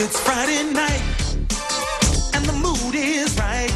It's 0.00 0.20
Friday 0.20 0.62
night, 0.72 1.02
and 2.32 2.44
the 2.44 2.52
mood 2.52 2.94
is 2.94 3.36
right. 3.36 3.68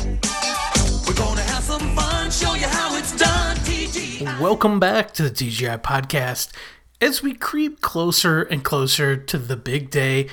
We're 1.04 1.16
gonna 1.16 1.40
have 1.40 1.64
some 1.64 1.96
fun, 1.96 2.30
show 2.30 2.54
you 2.54 2.68
how 2.68 2.96
it's 2.96 3.16
done. 3.16 3.56
TG. 3.56 4.38
Welcome 4.38 4.78
back 4.78 5.12
to 5.14 5.24
the 5.24 5.30
TGI 5.30 5.82
Podcast. 5.82 6.52
As 7.00 7.24
we 7.24 7.34
creep 7.34 7.80
closer 7.80 8.40
and 8.40 8.62
closer 8.62 9.16
to 9.16 9.36
the 9.36 9.56
big 9.56 9.90
day, 9.90 10.28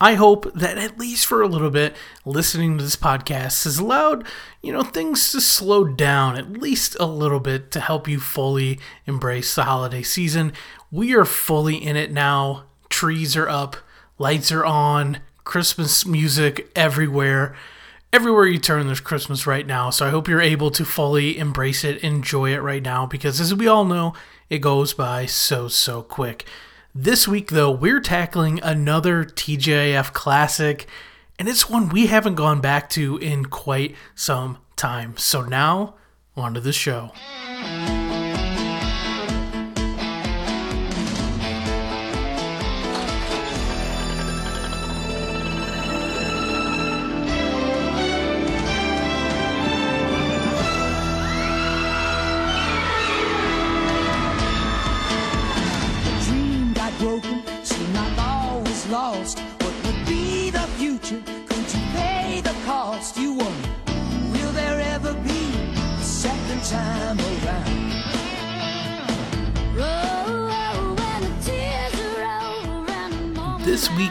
I 0.00 0.14
hope 0.14 0.52
that 0.54 0.76
at 0.76 0.98
least 0.98 1.26
for 1.26 1.40
a 1.40 1.46
little 1.46 1.70
bit, 1.70 1.94
listening 2.24 2.76
to 2.76 2.82
this 2.82 2.96
podcast 2.96 3.62
has 3.62 3.78
allowed, 3.78 4.26
you 4.60 4.72
know, 4.72 4.82
things 4.82 5.30
to 5.30 5.40
slow 5.40 5.84
down 5.84 6.36
at 6.36 6.50
least 6.50 6.96
a 6.98 7.06
little 7.06 7.38
bit 7.38 7.70
to 7.70 7.80
help 7.80 8.08
you 8.08 8.18
fully 8.18 8.80
embrace 9.06 9.54
the 9.54 9.62
holiday 9.62 10.02
season. 10.02 10.52
We 10.90 11.14
are 11.14 11.24
fully 11.24 11.76
in 11.76 11.94
it 11.94 12.10
now. 12.10 12.64
Trees 12.88 13.36
are 13.36 13.48
up, 13.48 13.76
lights 14.18 14.50
are 14.50 14.64
on, 14.64 15.20
Christmas 15.48 16.04
music 16.04 16.70
everywhere. 16.76 17.56
Everywhere 18.12 18.46
you 18.46 18.58
turn, 18.58 18.84
there's 18.84 19.00
Christmas 19.00 19.46
right 19.46 19.66
now. 19.66 19.88
So 19.88 20.06
I 20.06 20.10
hope 20.10 20.28
you're 20.28 20.42
able 20.42 20.70
to 20.72 20.84
fully 20.84 21.38
embrace 21.38 21.84
it, 21.84 22.04
enjoy 22.04 22.52
it 22.52 22.58
right 22.58 22.82
now, 22.82 23.06
because 23.06 23.40
as 23.40 23.54
we 23.54 23.66
all 23.66 23.86
know, 23.86 24.12
it 24.50 24.58
goes 24.58 24.92
by 24.92 25.24
so, 25.24 25.66
so 25.66 26.02
quick. 26.02 26.44
This 26.94 27.26
week, 27.26 27.50
though, 27.50 27.70
we're 27.70 28.00
tackling 28.00 28.60
another 28.62 29.24
TGIF 29.24 30.12
classic, 30.12 30.86
and 31.38 31.48
it's 31.48 31.70
one 31.70 31.88
we 31.88 32.08
haven't 32.08 32.34
gone 32.34 32.60
back 32.60 32.90
to 32.90 33.16
in 33.16 33.46
quite 33.46 33.96
some 34.14 34.58
time. 34.76 35.16
So 35.16 35.40
now, 35.40 35.94
on 36.36 36.52
to 36.52 36.60
the 36.60 36.74
show. 36.74 37.12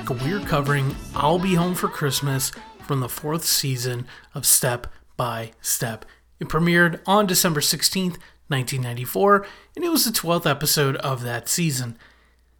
We're 0.09 0.39
covering 0.39 0.95
I'll 1.16 1.38
Be 1.38 1.55
Home 1.55 1.75
for 1.75 1.89
Christmas 1.89 2.53
from 2.86 3.02
the 3.02 3.09
fourth 3.09 3.44
season 3.44 4.08
of 4.33 4.45
Step 4.45 4.88
by 5.17 5.52
Step. 5.59 6.05
It 6.39 6.47
premiered 6.47 7.02
on 7.05 7.25
December 7.25 7.59
16th, 7.59 8.17
1994, 8.47 9.45
and 9.75 9.83
it 9.83 9.89
was 9.89 10.05
the 10.05 10.11
12th 10.11 10.50
episode 10.50 10.95
of 10.97 11.23
that 11.23 11.50
season. 11.50 11.97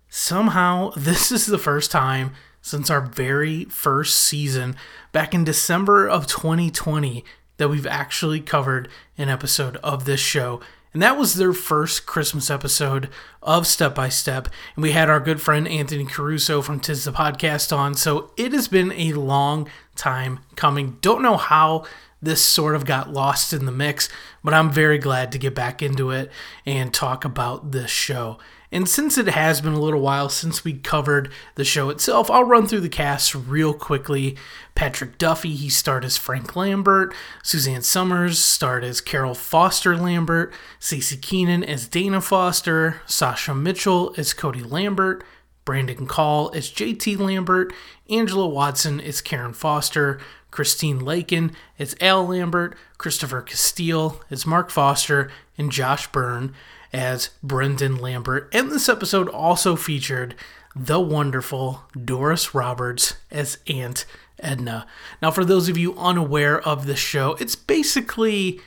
Somehow, 0.09 0.89
this 0.97 1.31
is 1.31 1.45
the 1.45 1.57
first 1.57 1.89
time 1.89 2.33
since 2.61 2.89
our 2.89 3.01
very 3.01 3.63
first 3.65 4.17
season 4.17 4.75
back 5.13 5.33
in 5.33 5.45
December 5.45 6.05
of 6.05 6.27
2020 6.27 7.23
that 7.55 7.69
we've 7.69 7.87
actually 7.87 8.41
covered 8.41 8.89
an 9.17 9.29
episode 9.29 9.77
of 9.77 10.03
this 10.03 10.19
show. 10.19 10.59
And 10.93 11.02
that 11.02 11.17
was 11.17 11.35
their 11.35 11.53
first 11.53 12.05
Christmas 12.05 12.49
episode 12.49 13.09
of 13.41 13.67
Step 13.67 13.93
by 13.93 14.09
Step. 14.09 14.47
And 14.75 14.83
we 14.83 14.93
had 14.93 15.09
our 15.09 15.19
good 15.19 15.41
friend 15.41 15.67
Anthony 15.67 16.05
Caruso 16.05 16.61
from 16.61 16.80
Tis 16.80 17.03
the 17.03 17.11
Podcast 17.11 17.75
on. 17.75 17.93
So 17.95 18.31
it 18.38 18.53
has 18.53 18.67
been 18.67 18.91
a 18.93 19.13
long 19.13 19.69
time 19.95 20.39
coming. 20.55 20.97
Don't 21.02 21.21
know 21.21 21.38
how 21.38 21.85
this 22.21 22.41
sort 22.41 22.75
of 22.75 22.85
got 22.85 23.13
lost 23.13 23.53
in 23.53 23.65
the 23.65 23.71
mix, 23.71 24.09
but 24.43 24.53
I'm 24.53 24.71
very 24.71 24.98
glad 24.98 25.31
to 25.33 25.37
get 25.37 25.53
back 25.53 25.83
into 25.83 26.11
it 26.11 26.31
and 26.65 26.93
talk 26.93 27.25
about 27.25 27.71
this 27.71 27.92
show. 27.92 28.39
And 28.72 28.88
since 28.88 29.17
it 29.17 29.28
has 29.28 29.61
been 29.61 29.73
a 29.73 29.80
little 29.80 30.02
while 30.02 30.28
since 30.28 30.66
we 30.66 30.73
covered 30.73 31.32
the 31.55 31.64
show 31.64 31.89
itself, 31.89 32.30
I'll 32.30 32.44
run 32.44 32.67
through 32.67 32.82
the 32.82 32.89
cast 32.89 33.33
real 33.33 33.73
quickly. 33.73 34.36
Patrick 34.76 35.17
Duffy, 35.17 35.55
he 35.55 35.70
starred 35.70 36.04
as 36.04 36.17
Frank 36.17 36.55
Lambert. 36.55 37.16
Suzanne 37.44 37.82
Somers 37.82 38.39
starred 38.39 38.83
as 38.83 39.00
Carol 39.00 39.33
Foster 39.33 39.95
Lambert. 39.95 40.54
Staci 40.82 41.17
Keanan 41.17 41.64
as 41.64 41.88
Dana 41.88 42.20
Foster. 42.20 43.02
Sasha 43.05 43.55
Mitchell 43.55 44.14
as 44.17 44.33
Cody 44.33 44.64
Lambert. 44.64 45.23
Brandon 45.64 46.05
Call 46.05 46.52
as 46.54 46.70
JT 46.70 47.20
Lambert. 47.20 47.73
Angela 48.10 48.48
Watson 48.48 48.99
as 48.99 49.22
Karen 49.22 49.54
Foster. 49.54 50.20
Christine 50.52 50.99
Lakin 50.99 51.54
as 51.80 51.95
Al 52.02 52.28
Lambert. 52.28 52.76
Christopher 52.98 53.42
Castile 53.42 54.22
as 54.30 54.45
Mark 54.45 54.70
Foster. 54.70 55.32
And 55.58 55.72
Josh 55.72 56.11
Byrne 56.11 56.54
as 56.93 57.30
Brendan 57.43 57.98
Lambert. 57.98 58.49
And 58.53 58.71
this 58.71 58.89
episode 58.89 59.30
also 59.30 59.75
featured 59.75 60.36
the 60.75 60.99
wonderful 60.99 61.83
Doris 62.03 62.53
Roberts 62.53 63.15
as 63.31 63.58
Aunt 63.67 64.05
Edna. 64.39 64.86
Now, 65.21 65.31
for 65.31 65.43
those 65.43 65.70
of 65.70 65.77
you 65.77 65.98
unaware 65.98 66.59
of 66.59 66.86
the 66.86 66.95
show, 66.95 67.36
it's 67.39 67.55
basically 67.55 68.59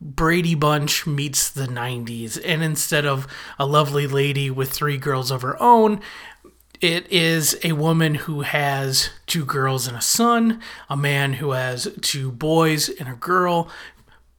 Brady 0.00 0.54
Bunch 0.54 1.06
meets 1.06 1.50
the 1.50 1.66
90s. 1.66 2.40
And 2.44 2.62
instead 2.62 3.06
of 3.06 3.26
a 3.58 3.66
lovely 3.66 4.06
lady 4.06 4.50
with 4.50 4.70
three 4.70 4.98
girls 4.98 5.30
of 5.30 5.42
her 5.42 5.60
own, 5.60 6.00
it 6.80 7.10
is 7.12 7.56
a 7.62 7.72
woman 7.72 8.16
who 8.16 8.40
has 8.40 9.10
two 9.26 9.44
girls 9.44 9.86
and 9.86 9.96
a 9.96 10.00
son, 10.00 10.60
a 10.90 10.96
man 10.96 11.34
who 11.34 11.52
has 11.52 11.88
two 12.00 12.32
boys 12.32 12.88
and 12.88 13.08
a 13.08 13.14
girl. 13.14 13.70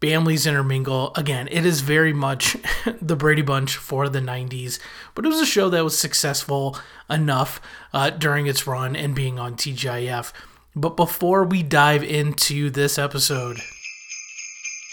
Families 0.04 0.46
intermingle. 0.46 1.14
Again, 1.16 1.48
it 1.50 1.66
is 1.66 1.80
very 1.80 2.12
much 2.12 2.58
the 3.02 3.16
Brady 3.16 3.42
Bunch 3.42 3.78
for 3.78 4.10
the 4.10 4.20
90s, 4.20 4.78
but 5.16 5.24
it 5.24 5.30
was 5.30 5.40
a 5.40 5.46
show 5.46 5.70
that 5.70 5.82
was 5.82 5.98
successful 5.98 6.78
enough 7.10 7.62
uh, 7.94 8.10
during 8.10 8.46
its 8.46 8.68
run 8.68 8.98
and 8.98 9.16
being 9.16 9.40
on 9.40 9.56
TGIF. 9.56 10.34
But 10.76 10.98
before 10.98 11.46
we 11.46 11.64
dive 11.64 12.04
into 12.04 12.70
this 12.70 12.98
episode, 12.98 13.62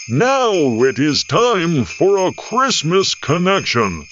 Now 0.07 0.53
it 0.53 0.97
is 0.97 1.25
time 1.25 1.83
for 1.83 2.29
a 2.29 2.33
Christmas 2.33 3.13
connection. 3.13 4.07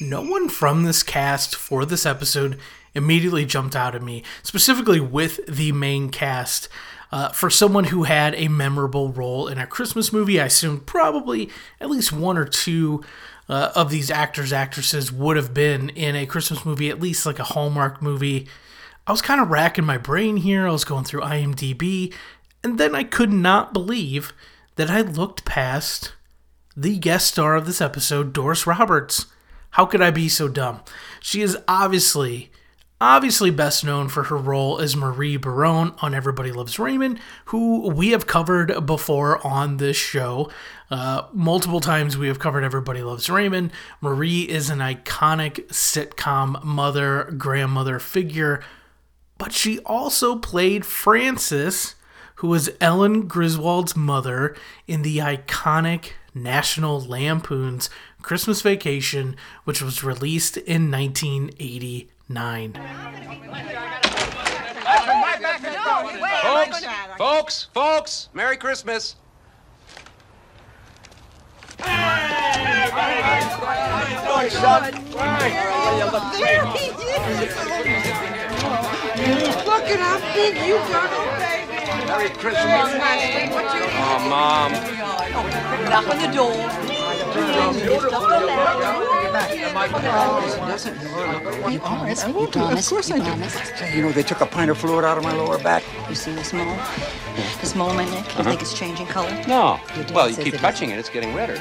no 0.00 0.22
one 0.22 0.48
from 0.48 0.84
this 0.84 1.02
cast 1.02 1.54
for 1.54 1.84
this 1.84 2.06
episode 2.06 2.58
immediately 2.94 3.44
jumped 3.44 3.76
out 3.76 3.94
at 3.94 4.02
me, 4.02 4.22
specifically 4.42 5.00
with 5.00 5.38
the 5.46 5.70
main 5.72 6.08
cast. 6.08 6.70
Uh, 7.10 7.30
for 7.30 7.48
someone 7.48 7.84
who 7.84 8.02
had 8.02 8.34
a 8.34 8.48
memorable 8.48 9.10
role 9.10 9.48
in 9.48 9.58
a 9.58 9.66
Christmas 9.66 10.12
movie, 10.12 10.40
I 10.40 10.46
assume 10.46 10.80
probably 10.80 11.48
at 11.80 11.88
least 11.88 12.12
one 12.12 12.36
or 12.36 12.44
two 12.44 13.02
uh, 13.48 13.72
of 13.74 13.90
these 13.90 14.10
actors, 14.10 14.52
actresses 14.52 15.10
would 15.10 15.36
have 15.36 15.54
been 15.54 15.88
in 15.90 16.14
a 16.14 16.26
Christmas 16.26 16.64
movie, 16.64 16.90
at 16.90 17.00
least 17.00 17.24
like 17.24 17.38
a 17.38 17.44
Hallmark 17.44 18.02
movie. 18.02 18.46
I 19.06 19.10
was 19.10 19.22
kind 19.22 19.40
of 19.40 19.48
racking 19.48 19.86
my 19.86 19.96
brain 19.96 20.36
here. 20.36 20.68
I 20.68 20.70
was 20.70 20.84
going 20.84 21.04
through 21.04 21.22
IMDb, 21.22 22.12
and 22.62 22.78
then 22.78 22.94
I 22.94 23.04
could 23.04 23.32
not 23.32 23.72
believe 23.72 24.34
that 24.76 24.90
I 24.90 25.00
looked 25.00 25.46
past 25.46 26.12
the 26.76 26.98
guest 26.98 27.28
star 27.28 27.56
of 27.56 27.66
this 27.66 27.80
episode, 27.80 28.32
Doris 28.32 28.66
Roberts. 28.66 29.26
How 29.70 29.86
could 29.86 30.02
I 30.02 30.10
be 30.10 30.28
so 30.28 30.46
dumb? 30.46 30.82
She 31.20 31.40
is 31.40 31.56
obviously, 31.66 32.52
obviously 33.00 33.50
best 33.50 33.84
known 33.84 34.08
for 34.08 34.24
her 34.24 34.36
role 34.36 34.78
as 34.78 34.96
Marie 34.96 35.36
Barone 35.36 35.94
on 36.02 36.14
Everybody 36.14 36.50
Loves 36.50 36.78
Raymond, 36.78 37.20
who 37.46 37.88
we 37.88 38.10
have 38.10 38.26
covered 38.26 38.86
before 38.86 39.44
on 39.46 39.76
this 39.76 39.96
show. 39.96 40.50
Uh, 40.90 41.22
multiple 41.32 41.80
times 41.80 42.16
we 42.16 42.28
have 42.28 42.38
covered 42.38 42.64
Everybody 42.64 43.02
Loves 43.02 43.30
Raymond. 43.30 43.70
Marie 44.00 44.42
is 44.42 44.70
an 44.70 44.78
iconic 44.78 45.66
sitcom 45.68 46.62
mother, 46.64 47.32
grandmother 47.36 47.98
figure, 47.98 48.62
but 49.36 49.52
she 49.52 49.78
also 49.80 50.36
played 50.36 50.84
Frances, 50.84 51.94
who 52.36 52.48
was 52.48 52.70
Ellen 52.80 53.28
Griswold's 53.28 53.96
mother 53.96 54.56
in 54.86 55.02
the 55.02 55.18
iconic 55.18 56.12
National 56.34 57.00
Lampoon's 57.00 57.90
Christmas 58.22 58.62
Vacation, 58.62 59.36
which 59.64 59.80
was 59.80 60.04
released 60.04 60.56
in 60.56 60.90
1989. 62.28 62.74
Folks, 66.42 66.84
folks, 67.16 67.68
folks, 67.72 68.28
Merry 68.34 68.56
Christmas. 68.56 69.16
Look 79.64 79.84
at 79.88 80.00
how 80.00 80.18
big 80.34 80.54
you 80.66 80.76
got 80.88 81.10
it, 81.12 81.24
baby. 81.38 82.06
Merry 82.06 82.28
Christmas. 82.30 82.92
Oh, 84.00 84.18
Mom. 84.28 84.72
Knock 85.88 86.08
on 86.08 86.18
the 86.18 86.28
door. 86.34 86.56
Lift 87.34 88.12
up 88.12 88.22
the 88.22 88.46
lamp. 88.46 89.17
It 89.28 89.32
back. 89.32 89.90
Doesn't 90.68 91.02
look. 91.12 91.72
You 91.72 91.78
promise? 91.78 92.26
You 92.26 92.46
promise? 92.46 92.86
Of 92.86 92.90
course 92.90 93.08
you 93.08 93.16
I 93.16 93.18
do. 93.18 93.24
promise? 93.24 93.52
Say, 93.52 93.96
you 93.96 94.02
know, 94.02 94.12
they 94.12 94.22
took 94.22 94.40
a 94.40 94.46
pint 94.46 94.70
of 94.70 94.78
fluid 94.78 95.04
out 95.04 95.18
of 95.18 95.24
my 95.24 95.32
lower 95.32 95.58
back. 95.58 95.82
You 96.08 96.14
see 96.14 96.32
this 96.34 96.52
mole? 96.52 96.76
This 97.60 97.74
mole 97.74 97.90
on 97.90 97.96
my 97.96 98.04
neck? 98.04 98.12
You 98.12 98.40
uh-huh. 98.40 98.44
think 98.44 98.62
it's 98.62 98.74
changing 98.74 99.06
color? 99.06 99.30
No. 99.46 99.80
Well, 100.12 100.28
you 100.28 100.36
keep 100.36 100.54
it 100.54 100.58
touching 100.60 100.90
it, 100.90 100.98
it's 100.98 101.10
getting 101.10 101.34
redder. 101.34 101.58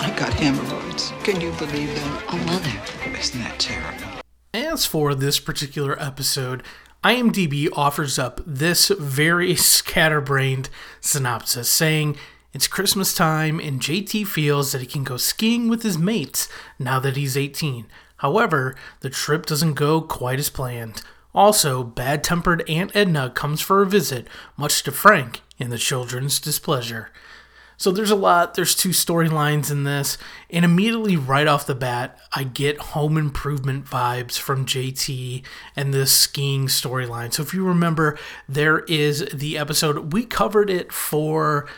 I 0.00 0.14
got 0.16 0.32
hemorrhoids. 0.34 1.12
Can 1.24 1.40
you 1.40 1.52
believe 1.52 1.94
that? 1.94 2.24
Oh, 2.28 2.38
mother. 2.46 3.18
Isn't 3.18 3.40
that 3.40 3.58
terrible? 3.58 4.06
As 4.54 4.86
for 4.86 5.14
this 5.14 5.40
particular 5.40 6.00
episode, 6.00 6.62
IMDb 7.04 7.68
offers 7.72 8.18
up 8.18 8.40
this 8.46 8.88
very 8.88 9.54
scatterbrained 9.56 10.68
synopsis 11.00 11.68
saying 11.68 12.16
it's 12.52 12.66
Christmas 12.66 13.14
time 13.14 13.60
and 13.60 13.80
JT 13.80 14.26
feels 14.26 14.72
that 14.72 14.80
he 14.80 14.86
can 14.86 15.04
go 15.04 15.16
skiing 15.16 15.68
with 15.68 15.82
his 15.82 15.98
mates 15.98 16.48
now 16.78 16.98
that 16.98 17.16
he's 17.16 17.36
18. 17.36 17.86
However, 18.18 18.74
the 19.00 19.10
trip 19.10 19.46
doesn't 19.46 19.74
go 19.74 20.00
quite 20.00 20.38
as 20.38 20.50
planned. 20.50 21.02
Also, 21.34 21.84
bad 21.84 22.24
tempered 22.24 22.68
Aunt 22.68 22.90
Edna 22.94 23.30
comes 23.30 23.60
for 23.60 23.82
a 23.82 23.86
visit, 23.86 24.26
much 24.56 24.82
to 24.82 24.90
Frank 24.90 25.42
and 25.58 25.70
the 25.70 25.78
children's 25.78 26.40
displeasure. 26.40 27.10
So 27.76 27.92
there's 27.92 28.10
a 28.10 28.16
lot, 28.16 28.54
there's 28.54 28.74
two 28.74 28.88
storylines 28.88 29.70
in 29.70 29.84
this, 29.84 30.18
and 30.50 30.64
immediately 30.64 31.16
right 31.16 31.46
off 31.46 31.64
the 31.64 31.76
bat, 31.76 32.18
I 32.32 32.42
get 32.42 32.78
home 32.78 33.16
improvement 33.16 33.84
vibes 33.84 34.36
from 34.36 34.66
JT 34.66 35.44
and 35.76 35.94
the 35.94 36.04
skiing 36.04 36.66
storyline. 36.66 37.32
So 37.32 37.44
if 37.44 37.54
you 37.54 37.64
remember, 37.64 38.18
there 38.48 38.80
is 38.80 39.28
the 39.32 39.56
episode, 39.56 40.12
we 40.12 40.24
covered 40.24 40.70
it 40.70 40.92
for, 40.92 41.68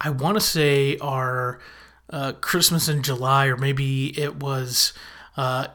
I 0.00 0.10
want 0.10 0.36
to 0.36 0.40
say, 0.40 0.96
our 0.98 1.58
uh, 2.10 2.32
Christmas 2.32 2.88
in 2.88 3.02
July, 3.02 3.46
or 3.46 3.56
maybe 3.56 4.18
it 4.18 4.36
was. 4.36 4.92
Uh, 5.36 5.68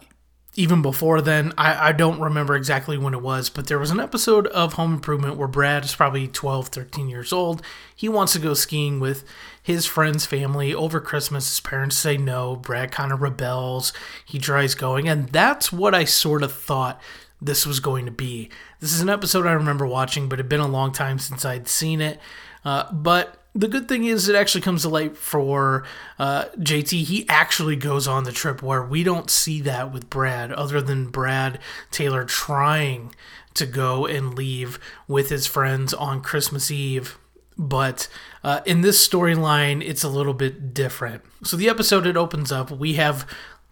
even 0.56 0.84
before 0.84 1.20
then, 1.20 1.52
I, 1.58 1.90
I 1.90 1.92
don't 1.94 2.20
remember 2.20 2.56
exactly 2.56 2.96
when 2.96 3.16
it 3.16 3.24
was, 3.24 3.50
but 3.50 3.66
there 3.66 3.80
was 3.80 3.90
an 3.90 4.00
episode 4.00 4.46
of 4.48 4.74
Home 4.74 4.94
Improvement 4.94 5.36
where 5.36 5.48
Brad 5.48 5.84
is 5.84 5.96
probably 5.96 6.28
12, 6.28 6.68
13 6.68 7.10
years 7.10 7.34
old. 7.34 7.64
He 7.96 8.08
wants 8.08 8.34
to 8.34 8.40
go 8.40 8.54
skiing 8.54 9.00
with 9.00 9.24
his 9.64 9.88
friend's 9.88 10.28
family 10.28 10.72
over 10.74 11.00
Christmas. 11.00 11.50
His 11.50 11.60
parents 11.60 11.98
say 11.98 12.18
no. 12.18 12.56
Brad 12.56 12.92
kind 12.92 13.12
of 13.12 13.22
rebels. 13.22 13.94
He 14.26 14.38
tries 14.38 14.76
going, 14.76 15.10
and 15.10 15.30
that's 15.30 15.72
what 15.72 15.96
I 15.96 16.04
sort 16.04 16.44
of 16.44 16.54
thought 16.54 17.02
this 17.42 17.66
was 17.66 17.80
going 17.80 18.06
to 18.06 18.12
be. 18.12 18.50
This 18.80 18.94
is 18.94 19.02
an 19.02 19.10
episode 19.10 19.48
I 19.48 19.54
remember 19.54 19.88
watching, 19.88 20.30
but 20.30 20.40
it 20.40 20.44
had 20.44 20.50
been 20.50 20.60
a 20.60 20.68
long 20.68 20.92
time 20.92 21.18
since 21.18 21.46
I'd 21.46 21.68
seen 21.68 22.00
it. 22.00 22.20
Uh, 22.64 22.92
but 22.94 23.43
the 23.56 23.68
good 23.68 23.88
thing 23.88 24.06
is 24.06 24.28
it 24.28 24.36
actually 24.36 24.62
comes 24.62 24.82
to 24.82 24.90
light 24.90 25.16
for 25.16 25.84
uh, 26.18 26.46
JT. 26.58 27.04
He 27.04 27.26
actually 27.30 27.76
goes 27.76 28.08
on 28.08 28.24
the 28.24 28.32
trip 28.32 28.64
where 28.64 28.84
we 28.84 29.04
don't 29.04 29.30
see 29.30 29.62
that 29.62 29.92
with 29.94 30.10
Brad, 30.10 30.52
other 30.52 30.82
than 30.82 31.08
Brad 31.08 31.60
Taylor 31.92 32.26
trying 32.26 33.14
to 33.54 33.66
go 33.68 34.08
and 34.08 34.34
leave 34.34 34.80
with 35.08 35.30
his 35.30 35.46
friends 35.46 35.94
on 35.94 36.22
Christmas 36.22 36.72
Eve. 36.72 37.20
But 37.56 38.08
uh, 38.44 38.62
in 38.66 38.82
this 38.82 39.08
storyline, 39.08 39.88
it's 39.88 40.04
a 40.04 40.10
little 40.10 40.34
bit 40.34 40.74
different. 40.74 41.22
So 41.44 41.56
the 41.56 41.70
episode 41.70 42.08
it 42.08 42.18
opens 42.18 42.52
up, 42.52 42.72
we 42.72 42.94
have 42.96 43.28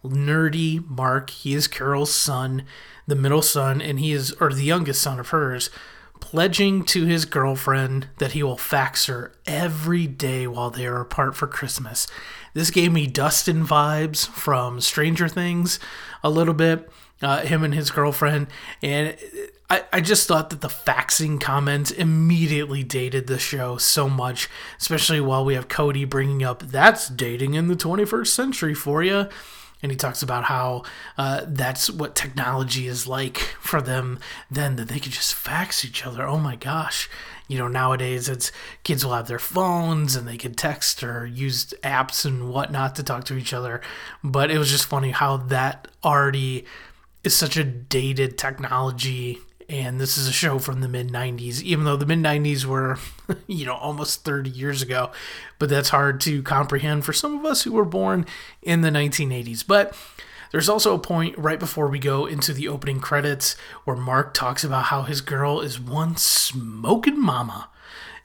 nerdy 0.05 0.87
Mark. 0.87 1.31
He 1.31 1.55
is 1.55 1.67
Carol's 1.67 2.13
son, 2.13 2.65
the 3.07 3.15
middle 3.15 3.41
son, 3.41 3.81
and 3.81 3.99
he 3.99 4.11
is 4.11 4.31
or 4.33 4.53
the 4.53 4.63
youngest 4.63 5.01
son 5.01 5.19
of 5.19 5.29
hers 5.29 5.71
pledging 6.21 6.85
to 6.85 7.05
his 7.05 7.25
girlfriend 7.25 8.07
that 8.19 8.31
he 8.31 8.41
will 8.41 8.57
fax 8.57 9.07
her 9.07 9.33
every 9.45 10.07
day 10.07 10.47
while 10.47 10.69
they 10.69 10.85
are 10.85 11.01
apart 11.01 11.35
for 11.35 11.47
Christmas. 11.47 12.07
This 12.53 12.71
gave 12.71 12.93
me 12.93 13.07
Dustin 13.07 13.65
vibes 13.65 14.27
from 14.27 14.79
Stranger 14.79 15.27
Things 15.27 15.79
a 16.23 16.29
little 16.29 16.53
bit, 16.53 16.89
uh, 17.21 17.41
him 17.41 17.63
and 17.63 17.73
his 17.73 17.91
girlfriend. 17.91 18.47
And 18.81 19.17
I, 19.69 19.83
I 19.91 20.01
just 20.01 20.27
thought 20.27 20.49
that 20.51 20.61
the 20.61 20.67
faxing 20.67 21.41
comments 21.41 21.91
immediately 21.91 22.83
dated 22.83 23.27
the 23.27 23.39
show 23.39 23.77
so 23.77 24.07
much, 24.07 24.49
especially 24.79 25.19
while 25.19 25.43
we 25.43 25.55
have 25.55 25.67
Cody 25.67 26.05
bringing 26.05 26.43
up 26.43 26.61
that's 26.63 27.09
dating 27.09 27.55
in 27.55 27.67
the 27.67 27.75
21st 27.75 28.27
century 28.27 28.73
for 28.73 29.03
you 29.03 29.27
and 29.81 29.91
he 29.91 29.97
talks 29.97 30.21
about 30.21 30.45
how 30.45 30.83
uh, 31.17 31.41
that's 31.47 31.89
what 31.89 32.15
technology 32.15 32.87
is 32.87 33.07
like 33.07 33.37
for 33.59 33.81
them 33.81 34.19
then 34.49 34.75
that 34.75 34.87
they 34.87 34.99
could 34.99 35.11
just 35.11 35.33
fax 35.33 35.83
each 35.83 36.05
other. 36.05 36.25
Oh 36.25 36.37
my 36.37 36.55
gosh. 36.55 37.09
You 37.47 37.57
know 37.57 37.67
nowadays 37.67 38.29
it's 38.29 38.51
kids 38.83 39.05
will 39.05 39.13
have 39.13 39.27
their 39.27 39.39
phones 39.39 40.15
and 40.15 40.27
they 40.27 40.37
can 40.37 40.53
text 40.53 41.03
or 41.03 41.25
use 41.25 41.73
apps 41.83 42.25
and 42.25 42.49
whatnot 42.49 42.95
to 42.95 43.03
talk 43.03 43.25
to 43.25 43.37
each 43.37 43.53
other. 43.53 43.81
But 44.23 44.51
it 44.51 44.57
was 44.57 44.71
just 44.71 44.85
funny 44.85 45.11
how 45.11 45.37
that 45.37 45.87
already 46.03 46.65
is 47.23 47.35
such 47.35 47.57
a 47.57 47.63
dated 47.63 48.37
technology 48.37 49.39
and 49.71 50.01
this 50.01 50.17
is 50.17 50.27
a 50.27 50.33
show 50.33 50.59
from 50.59 50.81
the 50.81 50.87
mid 50.87 51.09
90s 51.09 51.61
even 51.63 51.85
though 51.85 51.95
the 51.95 52.05
mid 52.05 52.19
90s 52.19 52.65
were 52.65 52.99
you 53.47 53.65
know 53.65 53.75
almost 53.75 54.23
30 54.25 54.49
years 54.49 54.81
ago 54.81 55.11
but 55.57 55.69
that's 55.69 55.89
hard 55.89 56.19
to 56.21 56.43
comprehend 56.43 57.05
for 57.05 57.13
some 57.13 57.39
of 57.39 57.45
us 57.45 57.63
who 57.63 57.71
were 57.71 57.85
born 57.85 58.25
in 58.61 58.81
the 58.81 58.89
1980s 58.89 59.65
but 59.65 59.95
there's 60.51 60.67
also 60.67 60.93
a 60.93 60.99
point 60.99 61.37
right 61.37 61.59
before 61.59 61.87
we 61.87 61.97
go 61.97 62.25
into 62.25 62.53
the 62.53 62.67
opening 62.67 62.99
credits 62.99 63.55
where 63.85 63.95
Mark 63.95 64.33
talks 64.33 64.65
about 64.65 64.85
how 64.85 65.03
his 65.03 65.21
girl 65.21 65.61
is 65.61 65.79
one 65.79 66.17
smoking 66.17 67.19
mama 67.19 67.69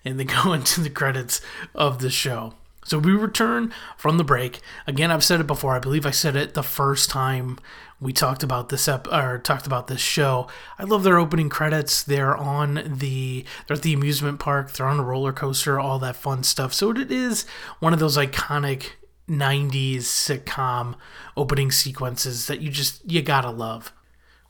and 0.05 0.19
they 0.19 0.25
go 0.43 0.53
into 0.53 0.81
the 0.81 0.91
credits 0.91 1.41
of 1.75 2.01
the 2.01 2.11
show. 2.11 2.55
So 2.87 2.99
we 2.99 3.13
return 3.13 3.73
from 3.97 4.17
the 4.17 4.25
break. 4.25 4.61
Again, 4.87 5.11
I've 5.11 5.25
said 5.25 5.41
it 5.41 5.47
before. 5.47 5.75
I 5.75 5.81
believe 5.81 6.07
I 6.07 6.13
said 6.13 6.37
it 6.37 6.55
the 6.55 6.63
first 6.63 7.11
time 7.11 7.59
we 8.01 8.13
talked 8.13 8.45
about 8.45 8.69
this 8.69 8.87
ep- 8.87 9.11
or 9.13 9.39
talked 9.39 9.67
about 9.67 9.89
this 9.89 10.01
show. 10.01 10.47
I 10.79 10.85
love 10.85 11.03
their 11.03 11.19
opening 11.19 11.49
credits. 11.49 12.05
They're 12.05 12.37
on 12.37 12.99
the 12.99 13.45
they're 13.67 13.77
at 13.77 13.83
the 13.83 13.93
amusement 13.93 14.39
park. 14.39 14.73
They're 14.73 14.87
on 14.87 15.01
a 15.01 15.05
roller 15.05 15.33
coaster, 15.33 15.81
all 15.81 15.99
that 15.99 16.15
fun 16.15 16.45
stuff. 16.45 16.73
So 16.73 16.91
it 16.93 17.11
is 17.11 17.45
one 17.81 17.93
of 17.93 17.99
those 17.99 18.17
iconic 18.17 18.91
90s 19.29 19.99
sitcom 19.99 20.95
opening 21.37 21.73
sequences 21.73 22.47
that 22.47 22.61
you 22.61 22.71
just 22.71 23.09
you 23.11 23.21
got 23.21 23.41
to 23.41 23.51
love. 23.51 23.93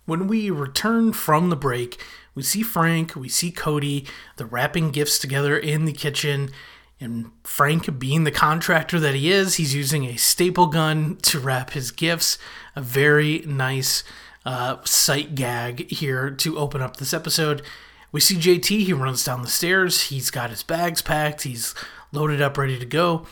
When 0.05 0.29
we 0.29 0.51
return 0.51 1.15
from 1.15 1.49
the 1.49 1.57
break, 1.57 2.01
we 2.35 2.43
see 2.43 2.63
Frank, 2.63 3.17
we 3.17 3.31
see 3.31 3.51
Cody, 3.51 4.05
they're 4.37 4.47
wrapping 4.47 4.91
gifts 4.91 5.19
together 5.19 5.57
in 5.57 5.87
the 5.87 5.93
kitchen. 5.93 6.51
And 6.99 7.31
Frank, 7.45 7.99
being 7.99 8.25
the 8.25 8.31
contractor 8.31 8.99
that 9.01 9.15
he 9.15 9.31
is, 9.31 9.57
he's 9.57 9.75
using 9.75 10.05
a 10.05 10.17
staple 10.17 10.67
gun 10.67 11.17
to 11.23 11.39
wrap 11.39 11.71
his 11.71 11.91
gifts. 11.91 12.39
A 12.75 12.81
very 12.81 13.41
nice 13.41 14.03
uh, 14.47 14.83
sight 14.85 15.35
gag 15.35 15.91
here 15.91 16.31
to 16.31 16.59
open 16.59 16.81
up 16.81 16.97
this 16.97 17.13
episode. 17.13 17.63
We 18.13 18.21
see 18.21 18.37
JT, 18.37 18.85
he 18.85 18.93
runs 18.93 19.25
down 19.25 19.43
the 19.43 19.49
stairs. 19.49 20.05
He's 20.05 20.31
got 20.31 20.51
his 20.51 20.63
bags 20.63 21.03
packed, 21.03 21.43
he's 21.43 21.75
loaded 22.13 22.41
up, 22.41 22.57
ready 22.57 22.79
to 22.79 22.87
go. 22.87 23.27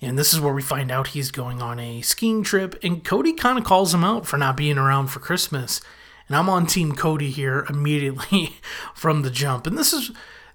And 0.00 0.18
this 0.18 0.34
is 0.34 0.40
where 0.40 0.52
we 0.52 0.62
find 0.62 0.90
out 0.90 1.08
he's 1.08 1.30
going 1.30 1.62
on 1.62 1.78
a 1.78 2.02
skiing 2.02 2.42
trip. 2.42 2.78
And 2.82 3.04
Cody 3.04 3.32
kind 3.32 3.58
of 3.58 3.64
calls 3.64 3.94
him 3.94 4.04
out 4.04 4.26
for 4.26 4.36
not 4.36 4.56
being 4.56 4.76
around 4.76 5.06
for 5.08 5.20
Christmas. 5.20 5.80
And 6.28 6.36
I'm 6.36 6.48
on 6.48 6.66
Team 6.66 6.94
Cody 6.94 7.30
here 7.30 7.64
immediately 7.70 8.56
from 8.94 9.22
the 9.22 9.30
jump. 9.30 9.66
And 9.66 9.78
this 9.78 9.92
is 9.92 10.10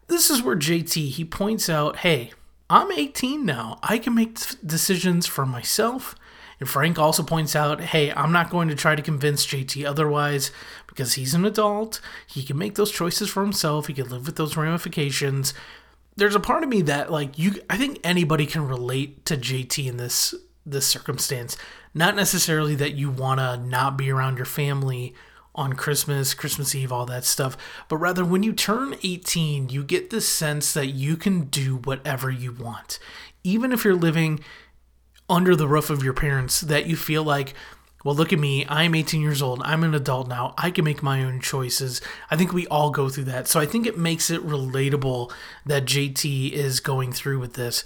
this 0.08 0.30
is 0.30 0.42
where 0.42 0.56
JT 0.56 1.12
he 1.12 1.24
points 1.24 1.70
out, 1.70 1.98
"Hey, 1.98 2.32
I'm 2.70 2.92
18 2.92 3.46
now. 3.46 3.80
I 3.82 3.98
can 3.98 4.16
make 4.16 4.38
decisions 4.66 5.26
for 5.26 5.46
myself." 5.46 6.16
And 6.60 6.70
Frank 6.70 7.00
also 7.00 7.24
points 7.24 7.56
out, 7.56 7.80
"Hey, 7.82 8.12
I'm 8.12 8.32
not 8.32 8.50
going 8.50 8.68
to 8.68 8.76
try 8.76 8.96
to 8.96 9.02
convince 9.02 9.46
JT 9.46 9.86
otherwise 9.86 10.52
because 10.88 11.14
he's 11.14 11.34
an 11.34 11.46
adult. 11.46 12.02
He 12.28 12.44
can 12.44 12.58
make 12.58 12.76
those 12.76 12.92
choices 12.92 13.30
for 13.30 13.44
himself. 13.44 13.88
He 13.88 13.94
can 13.94 14.10
live 14.10 14.26
with 14.26 14.36
those 14.36 14.58
ramifications." 14.58 15.54
There's 16.16 16.36
a 16.36 16.40
part 16.40 16.64
of 16.64 16.70
me 16.70 16.82
that 16.82 17.12
like 17.12 17.40
you 17.40 17.62
I 17.70 17.78
think 17.78 18.00
anybody 18.04 18.46
can 18.46 18.68
relate 18.68 19.26
to 19.26 19.38
JT 19.38 19.88
in 19.88 19.98
this 19.98 20.36
this 20.66 20.86
circumstance. 20.86 21.58
Not 21.94 22.16
necessarily 22.16 22.76
that 22.76 22.94
you 22.94 23.10
want 23.10 23.40
to 23.40 23.58
not 23.58 23.98
be 23.98 24.12
around 24.12 24.38
your 24.38 24.46
family 24.46 25.16
on 25.60 25.74
Christmas, 25.74 26.34
Christmas 26.34 26.74
Eve, 26.74 26.90
all 26.90 27.06
that 27.06 27.26
stuff. 27.26 27.58
But 27.90 27.98
rather, 27.98 28.24
when 28.24 28.44
you 28.44 28.54
turn 28.54 28.96
18, 29.04 29.68
you 29.68 29.84
get 29.84 30.10
this 30.10 30.28
sense 30.28 30.74
that 30.74 30.88
you 30.88 31.18
can 31.18 31.42
do 31.42 31.76
whatever 31.76 32.32
you 32.32 32.54
want. 32.54 32.98
Even 33.44 33.74
if 33.74 33.84
you're 33.84 33.94
living 33.94 34.40
under 35.28 35.58
the 35.58 35.68
roof 35.68 35.90
of 35.90 36.02
your 36.02 36.14
parents, 36.14 36.62
that 36.62 36.86
you 36.86 36.96
feel 36.96 37.24
like, 37.24 37.54
well, 38.06 38.16
look 38.16 38.32
at 38.32 38.40
me. 38.40 38.66
I'm 38.70 38.96
18 38.96 39.22
years 39.22 39.42
old. 39.42 39.62
I'm 39.66 39.84
an 39.84 39.94
adult 39.94 40.30
now. 40.30 40.54
I 40.58 40.72
can 40.72 40.86
make 40.86 41.04
my 41.04 41.26
own 41.26 41.42
choices. 41.42 42.00
I 42.32 42.38
think 42.38 42.54
we 42.54 42.66
all 42.68 42.90
go 42.90 43.10
through 43.10 43.26
that. 43.26 43.50
So 43.50 43.60
I 43.60 43.66
think 43.66 43.86
it 43.86 43.98
makes 43.98 44.30
it 44.30 44.48
relatable 44.48 45.30
that 45.66 45.84
JT 45.84 46.54
is 46.54 46.80
going 46.80 47.12
through 47.12 47.40
with 47.40 47.56
this. 47.56 47.84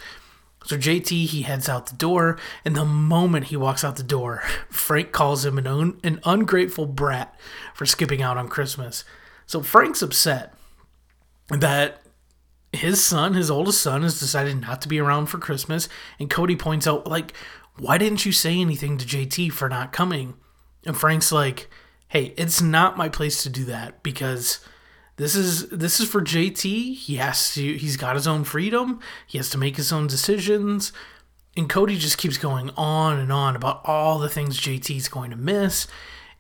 So 0.64 0.78
JT 0.78 1.28
he 1.28 1.42
heads 1.42 1.68
out 1.68 1.88
the 1.88 1.96
door, 1.96 2.38
and 2.64 2.76
the 2.76 2.86
moment 2.86 3.46
he 3.46 3.58
walks 3.58 3.84
out 3.84 3.96
the 3.96 4.04
door, 4.04 4.42
Frank 4.70 5.12
calls 5.12 5.46
him 5.46 5.58
an 5.58 5.68
un- 5.68 6.00
an 6.04 6.20
ungrateful 6.24 6.86
brat 6.86 7.38
for 7.74 7.86
skipping 7.86 8.22
out 8.22 8.38
on 8.38 8.48
Christmas. 8.48 9.04
So 9.46 9.62
Frank's 9.62 10.02
upset 10.02 10.54
that 11.50 12.02
his 12.72 13.04
son, 13.04 13.34
his 13.34 13.52
oldest 13.52 13.82
son, 13.82 14.02
has 14.02 14.20
decided 14.20 14.62
not 14.62 14.82
to 14.82 14.88
be 14.88 15.00
around 15.00 15.28
for 15.28 15.38
Christmas, 15.38 15.90
and 16.20 16.30
Cody 16.30 16.56
points 16.56 16.88
out 16.88 17.08
like 17.08 17.34
why 17.78 17.98
didn't 17.98 18.26
you 18.26 18.32
say 18.32 18.60
anything 18.60 18.98
to 18.98 19.06
JT 19.06 19.52
for 19.52 19.68
not 19.68 19.92
coming? 19.92 20.36
And 20.86 20.96
Frank's 20.96 21.32
like, 21.32 21.70
hey, 22.08 22.34
it's 22.38 22.62
not 22.62 22.98
my 22.98 23.10
place 23.10 23.42
to 23.44 23.50
do 23.50 23.66
that 23.66 24.04
because 24.04 24.60
this 25.18 25.36
is 25.36 25.70
this 25.70 26.00
is 26.00 26.10
for 26.10 26.22
JT. 26.22 26.96
He 26.96 27.16
has 27.18 27.54
to 27.54 27.78
he's 27.78 27.98
got 27.98 28.16
his 28.16 28.28
own 28.28 28.44
freedom. 28.44 29.00
He 29.28 29.38
has 29.38 29.50
to 29.52 29.58
make 29.58 29.78
his 29.78 29.92
own 29.92 30.08
decisions. 30.08 30.92
And 31.56 31.70
Cody 31.70 31.98
just 31.98 32.18
keeps 32.18 32.38
going 32.38 32.72
on 32.72 33.20
and 33.20 33.32
on 33.32 33.56
about 33.56 33.82
all 33.86 34.18
the 34.18 34.30
things 34.30 34.60
JT's 34.60 35.08
going 35.08 35.30
to 35.30 35.38
miss. 35.38 35.88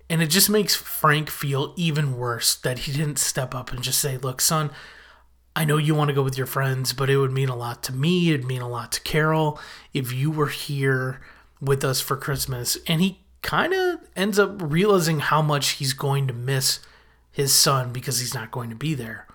And 0.09 0.21
it 0.21 0.27
just 0.27 0.49
makes 0.49 0.75
Frank 0.75 1.29
feel 1.29 1.73
even 1.77 2.17
worse 2.17 2.55
that 2.55 2.79
he 2.79 2.91
didn't 2.91 3.19
step 3.19 3.53
up 3.53 3.71
and 3.71 3.83
just 3.83 3.99
say, 3.99 4.17
Look, 4.17 4.41
son, 4.41 4.71
I 5.55 5.65
know 5.65 5.77
you 5.77 5.93
want 5.93 6.07
to 6.09 6.15
go 6.15 6.23
with 6.23 6.37
your 6.37 6.47
friends, 6.47 6.93
but 6.93 7.09
it 7.09 7.17
would 7.17 7.31
mean 7.31 7.49
a 7.49 7.55
lot 7.55 7.83
to 7.83 7.93
me. 7.93 8.29
It'd 8.29 8.45
mean 8.45 8.61
a 8.61 8.69
lot 8.69 8.91
to 8.93 9.01
Carol 9.01 9.59
if 9.93 10.11
you 10.11 10.31
were 10.31 10.47
here 10.47 11.21
with 11.61 11.83
us 11.83 12.01
for 12.01 12.17
Christmas. 12.17 12.77
And 12.87 13.01
he 13.01 13.19
kind 13.43 13.73
of 13.73 13.99
ends 14.15 14.39
up 14.39 14.55
realizing 14.59 15.19
how 15.19 15.43
much 15.43 15.71
he's 15.71 15.93
going 15.93 16.27
to 16.27 16.33
miss 16.33 16.79
his 17.33 17.53
son 17.53 17.91
because 17.91 18.19
he's 18.19 18.33
not 18.33 18.51
going 18.51 18.69
to 18.69 18.75
be 18.75 18.93
there. 18.93 19.27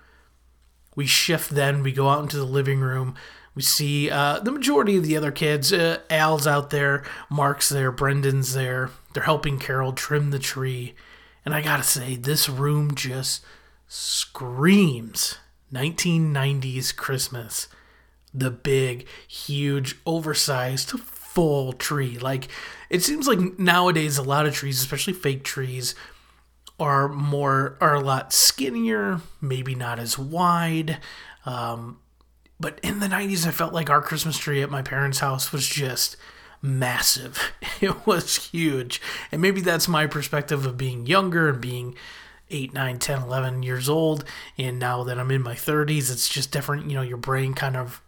We 0.96 1.06
shift 1.06 1.50
then, 1.50 1.82
we 1.82 1.92
go 1.92 2.08
out 2.08 2.22
into 2.22 2.38
the 2.38 2.44
living 2.44 2.80
room. 2.80 3.14
We 3.54 3.62
see 3.62 4.08
uh, 4.08 4.38
the 4.38 4.52
majority 4.52 4.96
of 4.96 5.02
the 5.02 5.16
other 5.16 5.32
kids. 5.32 5.72
Uh, 5.72 5.98
Al's 6.08 6.46
out 6.46 6.70
there, 6.70 7.04
Mark's 7.28 7.68
there, 7.68 7.90
Brendan's 7.90 8.54
there. 8.54 8.90
They're 9.12 9.24
helping 9.24 9.58
Carol 9.58 9.92
trim 9.92 10.30
the 10.30 10.38
tree. 10.38 10.94
And 11.44 11.54
I 11.54 11.60
gotta 11.60 11.82
say, 11.82 12.14
this 12.14 12.48
room 12.48 12.94
just 12.94 13.44
screams 13.88 15.38
1990s 15.72 16.94
Christmas. 16.94 17.68
The 18.32 18.50
big, 18.50 19.08
huge, 19.26 19.96
oversized, 20.06 20.90
full 20.90 21.72
tree. 21.72 22.18
Like, 22.18 22.48
it 22.90 23.02
seems 23.02 23.26
like 23.26 23.58
nowadays 23.58 24.18
a 24.18 24.22
lot 24.22 24.46
of 24.46 24.54
trees, 24.54 24.80
especially 24.80 25.14
fake 25.14 25.42
trees, 25.42 25.94
are 26.78 27.08
more 27.08 27.76
are 27.80 27.94
a 27.94 28.00
lot 28.00 28.32
skinnier, 28.32 29.20
maybe 29.40 29.74
not 29.74 29.98
as 29.98 30.18
wide. 30.18 30.98
Um, 31.44 31.98
but 32.60 32.80
in 32.82 33.00
the 33.00 33.06
90s, 33.06 33.46
I 33.46 33.50
felt 33.50 33.72
like 33.72 33.90
our 33.90 34.02
Christmas 34.02 34.38
tree 34.38 34.62
at 34.62 34.70
my 34.70 34.82
parents' 34.82 35.20
house 35.20 35.52
was 35.52 35.66
just 35.66 36.16
massive. 36.62 37.52
It 37.80 38.08
was 38.08 38.48
huge. 38.48 39.00
And 39.30 39.40
maybe 39.40 39.60
that's 39.60 39.86
my 39.86 40.08
perspective 40.08 40.66
of 40.66 40.76
being 40.76 41.06
younger 41.06 41.48
and 41.48 41.60
being 41.60 41.94
8, 42.50 42.74
9, 42.74 42.98
10, 42.98 43.22
11 43.22 43.62
years 43.62 43.88
old. 43.88 44.24
And 44.58 44.80
now 44.80 45.04
that 45.04 45.16
I'm 45.16 45.30
in 45.30 45.42
my 45.42 45.54
30s, 45.54 46.10
it's 46.10 46.28
just 46.28 46.50
different. 46.50 46.90
You 46.90 46.96
know, 46.96 47.02
your 47.02 47.18
brain 47.18 47.54
kind 47.54 47.76
of 47.76 48.02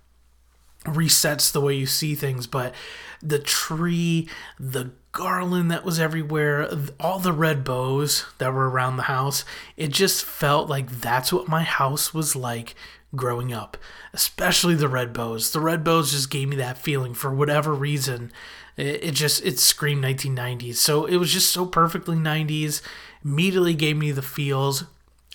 resets 0.85 1.53
the 1.53 1.61
way 1.61 1.75
you 1.75 1.87
see 1.87 2.17
things. 2.17 2.49
But 2.49 2.75
the 3.23 3.39
tree, 3.39 4.29
the 4.59 4.91
garland 5.13 5.71
that 5.71 5.85
was 5.85 5.99
everywhere, 5.99 6.69
all 6.99 7.19
the 7.19 7.33
red 7.33 7.65
bows 7.65 8.27
that 8.39 8.53
were 8.53 8.71
around 8.71 8.97
the 8.97 9.05
house, 9.05 9.45
it 9.77 9.89
just 9.89 10.25
felt 10.25 10.69
like 10.69 10.91
that's 10.91 11.33
what 11.33 11.49
my 11.49 11.63
house 11.63 12.15
was 12.15 12.37
like 12.37 12.75
growing 13.15 13.53
up, 13.53 13.77
especially 14.13 14.75
the 14.75 14.89
red 14.89 15.13
bows. 15.13 15.53
The 15.53 15.61
red 15.61 15.83
bows 15.83 16.13
just 16.13 16.31
gave 16.31 16.49
me 16.49 16.57
that 16.57 16.79
feeling 16.79 17.15
for 17.15 17.35
whatever 17.35 17.75
reason. 17.75 18.33
It, 18.77 19.13
just 19.13 19.45
it 19.45 19.59
screamed 19.59 20.05
1990s. 20.05 20.77
So 20.77 21.05
it 21.05 21.17
was 21.17 21.33
just 21.33 21.51
so 21.51 21.67
perfectly 21.67 22.17
90s. 22.17 22.81
Immediately 23.25 23.75
gave 23.75 23.97
me 23.97 24.13
the 24.13 24.23
feels. 24.23 24.85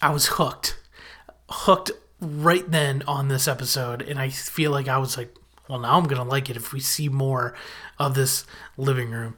I 0.02 0.12
was 0.12 0.28
hooked. 0.28 0.78
Hooked 1.50 1.92
right 2.22 2.70
then 2.72 3.04
on 3.08 3.28
this 3.28 3.48
episode 3.48 4.02
and 4.02 4.18
I 4.20 4.30
feel 4.30 4.72
like 4.72 4.88
I 4.88 4.98
was 4.98 5.18
like, 5.18 5.36
well 5.68 5.80
now 5.80 5.98
I'm 5.98 6.06
going 6.06 6.22
to 6.22 6.28
like 6.28 6.50
it 6.50 6.56
if 6.56 6.74
we 6.74 6.80
see 6.80 7.10
more 7.10 7.54
of 8.00 8.16
this 8.16 8.46
living 8.78 9.12
room. 9.12 9.36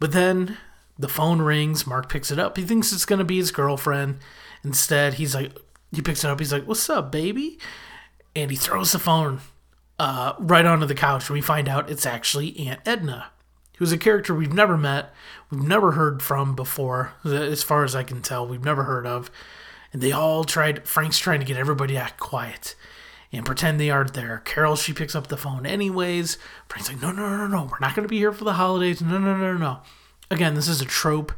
But 0.00 0.12
then 0.12 0.58
the 0.98 1.08
phone 1.08 1.40
rings, 1.40 1.86
Mark 1.86 2.08
picks 2.08 2.30
it 2.30 2.38
up. 2.38 2.56
He 2.56 2.64
thinks 2.64 2.92
it's 2.92 3.04
going 3.04 3.18
to 3.18 3.24
be 3.24 3.36
his 3.36 3.50
girlfriend. 3.50 4.18
Instead, 4.64 5.14
he's 5.14 5.34
like 5.34 5.56
he 5.92 6.02
picks 6.02 6.24
it 6.24 6.30
up. 6.30 6.38
He's 6.38 6.52
like, 6.52 6.66
"What's 6.66 6.88
up, 6.90 7.12
baby?" 7.12 7.58
And 8.34 8.50
he 8.50 8.56
throws 8.56 8.92
the 8.92 8.98
phone 8.98 9.40
uh, 9.98 10.34
right 10.38 10.66
onto 10.66 10.86
the 10.86 10.94
couch, 10.94 11.28
and 11.28 11.34
we 11.34 11.40
find 11.40 11.68
out 11.68 11.90
it's 11.90 12.06
actually 12.06 12.58
Aunt 12.68 12.80
Edna, 12.86 13.30
who's 13.78 13.92
a 13.92 13.98
character 13.98 14.34
we've 14.34 14.52
never 14.52 14.76
met, 14.76 15.12
we've 15.50 15.62
never 15.62 15.92
heard 15.92 16.22
from 16.22 16.54
before, 16.54 17.12
as 17.24 17.62
far 17.62 17.84
as 17.84 17.94
I 17.96 18.02
can 18.02 18.20
tell. 18.20 18.46
We've 18.46 18.64
never 18.64 18.84
heard 18.84 19.06
of, 19.06 19.30
and 19.92 20.02
they 20.02 20.12
all 20.12 20.44
tried. 20.44 20.86
Frank's 20.86 21.18
trying 21.18 21.40
to 21.40 21.46
get 21.46 21.56
everybody 21.56 21.94
to 21.94 22.00
act 22.00 22.20
quiet 22.20 22.74
and 23.32 23.44
pretend 23.44 23.78
they 23.78 23.90
aren't 23.90 24.14
there. 24.14 24.42
Carol, 24.44 24.76
she 24.76 24.92
picks 24.92 25.14
up 25.14 25.26
the 25.26 25.36
phone 25.36 25.66
anyways. 25.66 26.38
Frank's 26.68 26.88
like, 26.88 27.02
"No, 27.02 27.12
no, 27.12 27.36
no, 27.36 27.46
no, 27.46 27.68
we're 27.70 27.78
not 27.80 27.94
going 27.94 28.06
to 28.06 28.10
be 28.10 28.18
here 28.18 28.32
for 28.32 28.44
the 28.44 28.54
holidays. 28.54 29.00
No, 29.02 29.18
no, 29.18 29.36
no, 29.36 29.56
no." 29.56 29.80
Again, 30.30 30.54
this 30.54 30.68
is 30.68 30.80
a 30.80 30.86
trope 30.86 31.32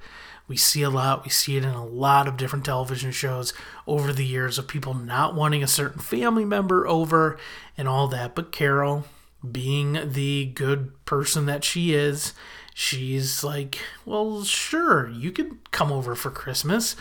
we 0.51 0.57
see 0.57 0.83
a 0.83 0.91
lot. 0.91 1.23
We 1.23 1.31
see 1.31 1.57
it 1.57 1.65
in 1.65 1.71
a 1.71 1.87
lot 1.87 2.27
of 2.27 2.37
different 2.37 2.65
television 2.65 3.13
shows 3.13 3.55
over 3.87 4.13
the 4.13 4.27
years 4.27 4.59
of 4.59 4.67
people 4.67 4.95
not 4.95 5.33
wanting 5.33 5.63
a 5.63 5.69
certain 5.69 6.01
family 6.01 6.45
member 6.45 6.89
over 6.89 7.39
and 7.79 7.87
all 7.87 8.09
that. 8.09 8.35
But 8.35 8.51
Carol, 8.51 9.05
being 9.49 10.11
the 10.11 10.47
good 10.47 11.05
person 11.05 11.47
that 11.47 11.63
she 11.63 11.95
is, 11.95 12.35
she's 12.75 13.45
like, 13.45 13.79
well, 14.05 14.43
sure, 14.43 15.09
you 15.09 15.31
can 15.31 15.61
come 15.71 15.93
over 15.93 16.17
for 16.17 16.33
Christmas. 16.33 16.97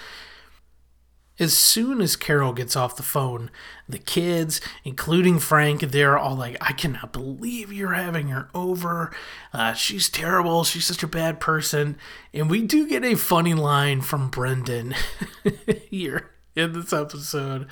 As 1.40 1.58
soon 1.58 2.02
as 2.02 2.16
Carol 2.16 2.54
gets 2.54 2.76
off 2.76 2.98
the 2.98 3.04
phone, 3.04 3.50
the 3.88 3.98
kids, 3.98 4.60
including 4.84 5.40
Frank, 5.40 5.82
they're 5.82 6.18
all 6.18 6.36
like, 6.36 6.58
I 6.60 6.74
cannot 6.74 7.14
believe 7.14 7.72
you're 7.72 7.94
having 7.94 8.28
her 8.28 8.50
over. 8.54 9.12
Uh, 9.54 9.74
she's 9.74 10.10
terrible. 10.10 10.64
She's 10.64 10.86
such 10.86 11.04
a 11.04 11.08
bad 11.08 11.40
person. 11.40 11.98
And 12.34 12.50
we 12.50 12.62
do 12.62 12.88
get 12.88 13.06
a 13.06 13.16
funny 13.16 13.54
line 13.54 14.02
from 14.02 14.30
Brendan 14.30 14.96
here 15.90 16.30
in 16.56 16.74
this 16.74 16.92
episode 16.92 17.68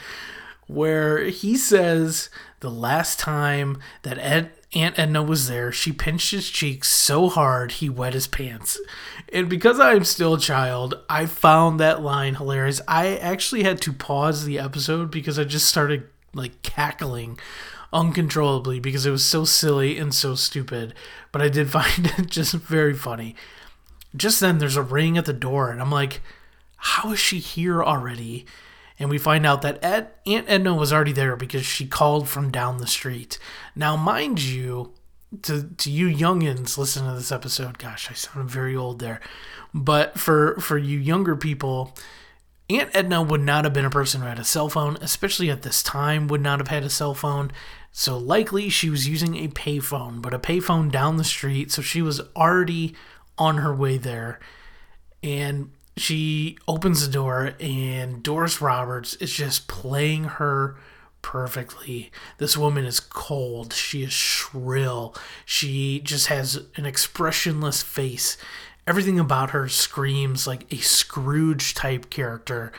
where 0.68 1.26
he 1.26 1.56
says 1.56 2.30
the 2.60 2.72
last 2.72 3.20
time 3.20 3.80
that 4.04 4.18
Ed, 4.18 4.52
Aunt 4.78 5.00
Edna 5.00 5.24
was 5.24 5.48
there, 5.48 5.72
she 5.72 5.92
pinched 5.92 6.32
his 6.32 6.50
cheeks 6.50 6.90
so 6.90 7.30
hard 7.30 7.74
he 7.74 7.90
wet 7.90 8.14
his 8.14 8.28
pants. 8.28 8.80
And 9.34 9.50
because 9.50 9.80
I'm 9.80 10.04
still 10.04 10.36
a 10.36 10.40
child, 10.40 10.96
I 11.10 11.26
found 11.26 11.80
that 11.80 12.02
line 12.02 12.36
hilarious. 12.36 12.80
I 12.88 13.18
actually 13.18 13.64
had 13.64 13.82
to 13.82 13.94
pause 13.94 14.46
the 14.46 14.60
episode 14.60 15.12
because 15.12 15.38
I 15.40 15.44
just 15.44 15.68
started 15.68 16.08
like 16.34 16.62
cackling 16.62 17.40
uncontrollably 17.92 18.80
because 18.80 19.06
it 19.06 19.12
was 19.12 19.26
so 19.26 19.46
silly 19.46 19.98
and 19.98 20.14
so 20.14 20.36
stupid. 20.36 20.94
But 21.32 21.42
I 21.42 21.50
did 21.50 21.70
find 21.72 22.14
it 22.18 22.28
just 22.28 22.54
very 22.54 22.94
funny. 22.94 23.36
Just 24.16 24.40
then, 24.40 24.58
there's 24.58 24.78
a 24.78 24.82
ring 24.82 25.18
at 25.18 25.26
the 25.26 25.34
door, 25.34 25.70
and 25.70 25.82
I'm 25.82 25.92
like, 25.92 26.22
how 26.78 27.12
is 27.12 27.20
she 27.20 27.40
here 27.40 27.84
already? 27.84 28.46
And 29.00 29.10
we 29.10 29.18
find 29.18 29.46
out 29.46 29.62
that 29.62 29.84
Ed, 29.84 30.10
Aunt 30.26 30.50
Edna 30.50 30.74
was 30.74 30.92
already 30.92 31.12
there 31.12 31.36
because 31.36 31.66
she 31.66 31.88
called 31.88 32.28
from 32.28 32.52
down 32.52 32.78
the 32.78 32.88
street. 32.88 33.38
Now, 33.76 33.96
mind 33.96 34.42
you, 34.42 34.94
to 35.44 35.70
to 35.78 35.92
you 35.92 36.08
youngins 36.08 36.78
listen 36.78 37.06
to 37.06 37.14
this 37.14 37.32
episode, 37.32 37.78
gosh, 37.78 38.10
I 38.10 38.14
sound 38.14 38.50
very 38.50 38.76
old 38.76 39.00
there, 39.00 39.20
but 39.74 40.20
for 40.20 40.56
for 40.60 40.78
you 40.78 40.98
younger 40.98 41.36
people, 41.36 41.96
Aunt 42.70 42.90
Edna 42.94 43.22
would 43.22 43.42
not 43.42 43.64
have 43.64 43.74
been 43.74 43.86
a 43.86 43.90
person 43.90 44.22
who 44.22 44.28
had 44.28 44.40
a 44.40 44.44
cell 44.44 44.70
phone, 44.70 44.98
especially 45.02 45.50
at 45.50 45.62
this 45.62 45.84
time, 45.84 46.28
would 46.28 46.42
not 46.42 46.60
have 46.60 46.70
had 46.70 46.84
a 46.84 46.90
cell 46.90 47.14
phone. 47.14 47.52
So 47.92 48.18
likely 48.18 48.70
she 48.70 48.90
was 48.90 49.08
using 49.08 49.36
a 49.36 49.48
payphone, 49.48 50.22
but 50.22 50.34
a 50.34 50.40
payphone 50.40 50.92
down 50.92 51.18
the 51.18 51.24
street, 51.24 51.72
so 51.72 51.82
she 51.82 52.02
was 52.02 52.22
already 52.36 52.96
on 53.38 53.58
her 53.58 53.74
way 53.74 53.98
there. 53.98 54.40
And 55.24 55.72
she 55.98 56.58
opens 56.68 57.06
the 57.06 57.12
door 57.12 57.54
and 57.60 58.22
Doris 58.24 58.62
Roberts 58.62 59.16
is 59.16 59.34
just 59.34 59.68
playing 59.68 60.26
her 60.26 60.78
perfectly. 61.22 62.12
This 62.38 62.56
woman 62.56 62.86
is 62.86 63.00
cold. 63.00 63.74
She 63.74 64.04
is 64.04 64.14
shrill. 64.14 65.16
She 65.46 66.00
just 66.00 66.28
has 66.28 66.64
an 66.76 66.86
expressionless 66.86 67.82
face. 67.82 68.38
Everything 68.86 69.20
about 69.20 69.50
her 69.50 69.68
screams 69.68 70.48
like 70.48 70.72
a 70.72 70.78
Scrooge 70.78 71.74
type 71.74 72.10
character. 72.10 72.72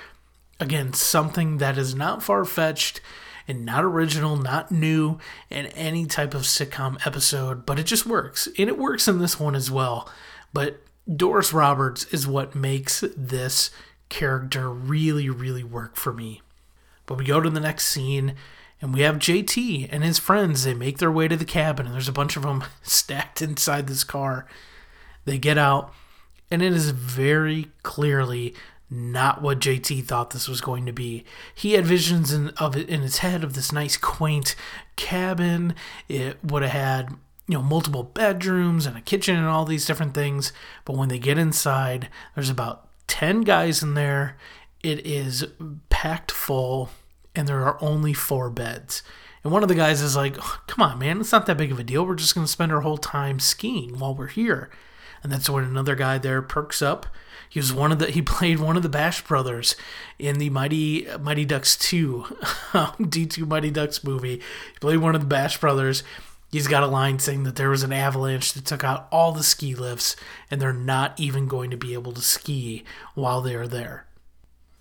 Again, 0.58 0.92
something 0.94 1.58
that 1.58 1.76
is 1.76 1.94
not 1.94 2.22
far 2.22 2.44
fetched 2.44 3.00
and 3.46 3.64
not 3.64 3.84
original, 3.84 4.36
not 4.36 4.70
new 4.70 5.18
in 5.50 5.66
any 5.66 6.06
type 6.06 6.34
of 6.34 6.42
sitcom 6.42 7.04
episode, 7.06 7.66
but 7.66 7.78
it 7.78 7.84
just 7.84 8.06
works. 8.06 8.48
And 8.58 8.68
it 8.68 8.78
works 8.78 9.08
in 9.08 9.18
this 9.18 9.38
one 9.38 9.54
as 9.54 9.70
well. 9.70 10.08
But 10.52 10.80
Doris 11.14 11.52
Roberts 11.52 12.04
is 12.06 12.26
what 12.26 12.54
makes 12.54 13.02
this 13.16 13.70
character 14.08 14.70
really, 14.70 15.28
really 15.28 15.64
work 15.64 15.96
for 15.96 16.12
me. 16.12 16.42
But 17.06 17.18
we 17.18 17.24
go 17.24 17.40
to 17.40 17.50
the 17.50 17.60
next 17.60 17.86
scene 17.86 18.34
and 18.80 18.92
we 18.94 19.00
have 19.00 19.16
JT 19.16 19.88
and 19.90 20.04
his 20.04 20.18
friends. 20.18 20.64
They 20.64 20.74
make 20.74 20.98
their 20.98 21.10
way 21.10 21.26
to 21.28 21.36
the 21.36 21.44
cabin 21.44 21.86
and 21.86 21.94
there's 21.94 22.08
a 22.08 22.12
bunch 22.12 22.36
of 22.36 22.42
them 22.42 22.64
stacked 22.82 23.40
inside 23.40 23.86
this 23.86 24.04
car. 24.04 24.46
They 25.24 25.38
get 25.38 25.58
out 25.58 25.92
and 26.50 26.62
it 26.62 26.72
is 26.72 26.90
very 26.90 27.68
clearly 27.82 28.54
not 28.90 29.42
what 29.42 29.58
JT 29.58 30.04
thought 30.06 30.30
this 30.30 30.48
was 30.48 30.60
going 30.60 30.86
to 30.86 30.92
be. 30.92 31.24
He 31.54 31.72
had 31.72 31.84
visions 31.84 32.32
in, 32.32 32.50
of 32.50 32.76
it 32.76 32.88
in 32.88 33.02
his 33.02 33.18
head 33.18 33.44
of 33.44 33.54
this 33.54 33.72
nice, 33.72 33.96
quaint 33.96 34.54
cabin. 34.96 35.74
It 36.08 36.42
would 36.42 36.62
have 36.62 36.72
had 36.72 37.16
you 37.48 37.54
know, 37.54 37.62
multiple 37.62 38.02
bedrooms 38.02 38.86
and 38.86 38.96
a 38.96 39.00
kitchen 39.00 39.36
and 39.36 39.46
all 39.46 39.64
these 39.64 39.86
different 39.86 40.14
things. 40.14 40.52
But 40.84 40.96
when 40.96 41.08
they 41.08 41.18
get 41.18 41.38
inside, 41.38 42.08
there's 42.34 42.50
about 42.50 42.88
10 43.08 43.40
guys 43.40 43.82
in 43.82 43.94
there. 43.94 44.36
It 44.82 45.04
is 45.06 45.46
packed 45.88 46.30
full, 46.30 46.90
and 47.34 47.48
there 47.48 47.64
are 47.64 47.82
only 47.82 48.12
four 48.12 48.50
beds. 48.50 49.02
And 49.42 49.52
one 49.52 49.62
of 49.62 49.68
the 49.68 49.74
guys 49.74 50.02
is 50.02 50.14
like, 50.14 50.36
"Oh, 50.38 50.60
Come 50.66 50.82
on, 50.82 50.98
man, 50.98 51.20
it's 51.20 51.32
not 51.32 51.46
that 51.46 51.56
big 51.56 51.72
of 51.72 51.78
a 51.78 51.84
deal. 51.84 52.06
We're 52.06 52.14
just 52.14 52.34
going 52.34 52.46
to 52.46 52.52
spend 52.52 52.70
our 52.70 52.82
whole 52.82 52.98
time 52.98 53.40
skiing 53.40 53.98
while 53.98 54.14
we're 54.14 54.28
here. 54.28 54.70
And 55.22 55.32
that's 55.32 55.50
when 55.50 55.64
another 55.64 55.96
guy 55.96 56.18
there 56.18 56.42
perks 56.42 56.80
up. 56.82 57.06
He 57.48 57.58
was 57.58 57.72
one 57.72 57.90
of 57.90 57.98
the 57.98 58.10
he 58.10 58.22
played 58.36 58.60
one 58.60 58.76
of 58.76 58.82
the 58.82 58.88
Bash 58.88 59.24
brothers 59.24 59.74
in 60.18 60.38
the 60.38 60.50
Mighty 60.50 61.08
Mighty 61.20 61.44
Ducks 61.44 61.76
2 61.76 62.26
D2 62.72 63.48
Mighty 63.48 63.70
Ducks 63.70 64.04
movie. 64.04 64.36
He 64.36 64.78
played 64.80 64.98
one 64.98 65.14
of 65.14 65.20
the 65.20 65.26
Bash 65.26 65.58
brothers. 65.58 66.02
He's 66.50 66.68
got 66.68 66.82
a 66.82 66.86
line 66.86 67.18
saying 67.18 67.42
that 67.44 67.56
there 67.56 67.68
was 67.68 67.82
an 67.82 67.92
avalanche 67.92 68.52
that 68.54 68.64
took 68.64 68.82
out 68.82 69.06
all 69.12 69.32
the 69.32 69.42
ski 69.42 69.74
lifts 69.74 70.16
and 70.50 70.60
they're 70.60 70.72
not 70.72 71.18
even 71.20 71.46
going 71.46 71.70
to 71.70 71.76
be 71.76 71.92
able 71.92 72.12
to 72.12 72.22
ski 72.22 72.84
while 73.14 73.42
they 73.42 73.54
are 73.54 73.68
there. 73.68 74.06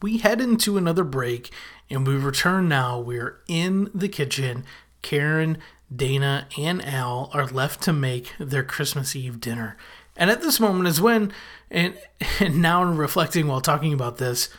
We 0.02 0.20
head 0.20 0.40
into 0.40 0.78
another 0.78 1.04
break 1.04 1.52
and 1.90 2.08
we 2.08 2.16
return 2.16 2.70
now. 2.70 3.00
We're 3.00 3.42
in 3.48 3.90
the 3.94 4.08
kitchen. 4.08 4.64
Karen, 5.02 5.58
Dana, 5.94 6.48
and 6.58 6.84
Al 6.86 7.30
are 7.34 7.48
left 7.48 7.82
to 7.84 7.94
make 7.94 8.34
their 8.40 8.64
Christmas 8.64 9.16
Eve 9.16 9.42
dinner. 9.42 9.76
And 10.16 10.32
at 10.32 10.42
this 10.42 10.60
moment 10.60 10.88
is 10.88 11.02
when, 11.02 11.34
and, 11.70 11.96
and 12.40 12.62
now 12.62 12.82
I'm 12.82 12.98
reflecting 12.98 13.48
while 13.48 13.62
talking 13.62 13.94
about 13.94 14.18
this, 14.18 14.50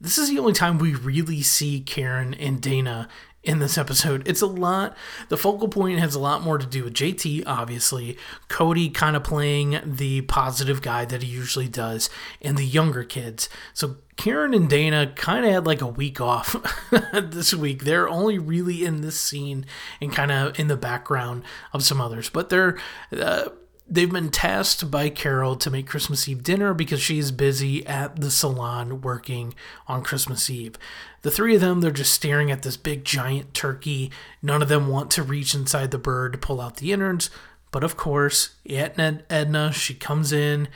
this 0.00 0.16
is 0.16 0.28
the 0.28 0.38
only 0.38 0.52
time 0.52 0.78
we 0.78 0.94
really 0.94 1.42
see 1.42 1.80
Karen 1.80 2.32
and 2.34 2.60
Dana 2.60 3.08
in 3.42 3.60
this 3.60 3.78
episode. 3.78 4.26
It's 4.26 4.42
a 4.42 4.46
lot, 4.46 4.96
the 5.28 5.36
focal 5.36 5.68
point 5.68 6.00
has 6.00 6.14
a 6.14 6.20
lot 6.20 6.42
more 6.42 6.58
to 6.58 6.66
do 6.66 6.84
with 6.84 6.94
JT, 6.94 7.44
obviously, 7.46 8.18
Cody 8.48 8.90
kind 8.90 9.16
of 9.16 9.24
playing 9.24 9.80
the 9.84 10.22
positive 10.22 10.82
guy 10.82 11.04
that 11.04 11.22
he 11.22 11.28
usually 11.28 11.68
does, 11.68 12.10
and 12.42 12.56
the 12.58 12.64
younger 12.64 13.04
kids. 13.04 13.48
So 13.72 13.96
Karen 14.16 14.54
and 14.54 14.68
Dana 14.68 15.12
kind 15.14 15.46
of 15.46 15.52
had 15.52 15.66
like 15.66 15.80
a 15.80 15.86
week 15.86 16.20
off 16.20 16.56
this 17.12 17.54
week. 17.54 17.84
They're 17.84 18.08
only 18.08 18.38
really 18.38 18.84
in 18.84 19.00
this 19.00 19.18
scene 19.18 19.64
and 20.00 20.12
kind 20.12 20.32
of 20.32 20.58
in 20.58 20.68
the 20.68 20.76
background 20.76 21.44
of 21.72 21.84
some 21.84 22.00
others, 22.00 22.28
but 22.28 22.50
they're. 22.50 22.76
Uh, 23.16 23.50
They've 23.90 24.12
been 24.12 24.30
tasked 24.30 24.90
by 24.90 25.08
Carol 25.08 25.56
to 25.56 25.70
make 25.70 25.86
Christmas 25.86 26.28
Eve 26.28 26.42
dinner 26.42 26.74
because 26.74 27.00
she's 27.00 27.30
busy 27.30 27.86
at 27.86 28.20
the 28.20 28.30
salon 28.30 29.00
working 29.00 29.54
on 29.86 30.02
Christmas 30.02 30.50
Eve. 30.50 30.76
The 31.22 31.30
three 31.30 31.54
of 31.54 31.62
them, 31.62 31.80
they're 31.80 31.90
just 31.90 32.12
staring 32.12 32.50
at 32.50 32.62
this 32.62 32.76
big 32.76 33.02
giant 33.02 33.54
turkey. 33.54 34.10
None 34.42 34.60
of 34.60 34.68
them 34.68 34.88
want 34.88 35.10
to 35.12 35.22
reach 35.22 35.54
inside 35.54 35.90
the 35.90 35.96
bird 35.96 36.32
to 36.32 36.38
pull 36.38 36.60
out 36.60 36.76
the 36.76 36.92
innards. 36.92 37.30
But 37.70 37.82
of 37.82 37.96
course, 37.96 38.50
Aunt 38.68 38.98
Ed- 38.98 39.24
Edna, 39.30 39.72
she 39.72 39.94
comes 39.94 40.32
in. 40.32 40.68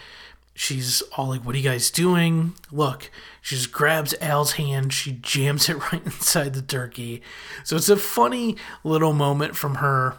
She's 0.54 1.02
all 1.16 1.28
like, 1.28 1.44
What 1.44 1.54
are 1.54 1.58
you 1.58 1.64
guys 1.68 1.90
doing? 1.90 2.54
Look, 2.70 3.10
she 3.42 3.56
just 3.56 3.72
grabs 3.72 4.14
Al's 4.22 4.52
hand. 4.52 4.92
She 4.94 5.12
jams 5.12 5.68
it 5.68 5.74
right 5.92 6.04
inside 6.04 6.54
the 6.54 6.62
turkey. 6.62 7.20
So 7.62 7.76
it's 7.76 7.90
a 7.90 7.96
funny 7.96 8.56
little 8.84 9.12
moment 9.12 9.54
from 9.54 9.76
her 9.76 10.16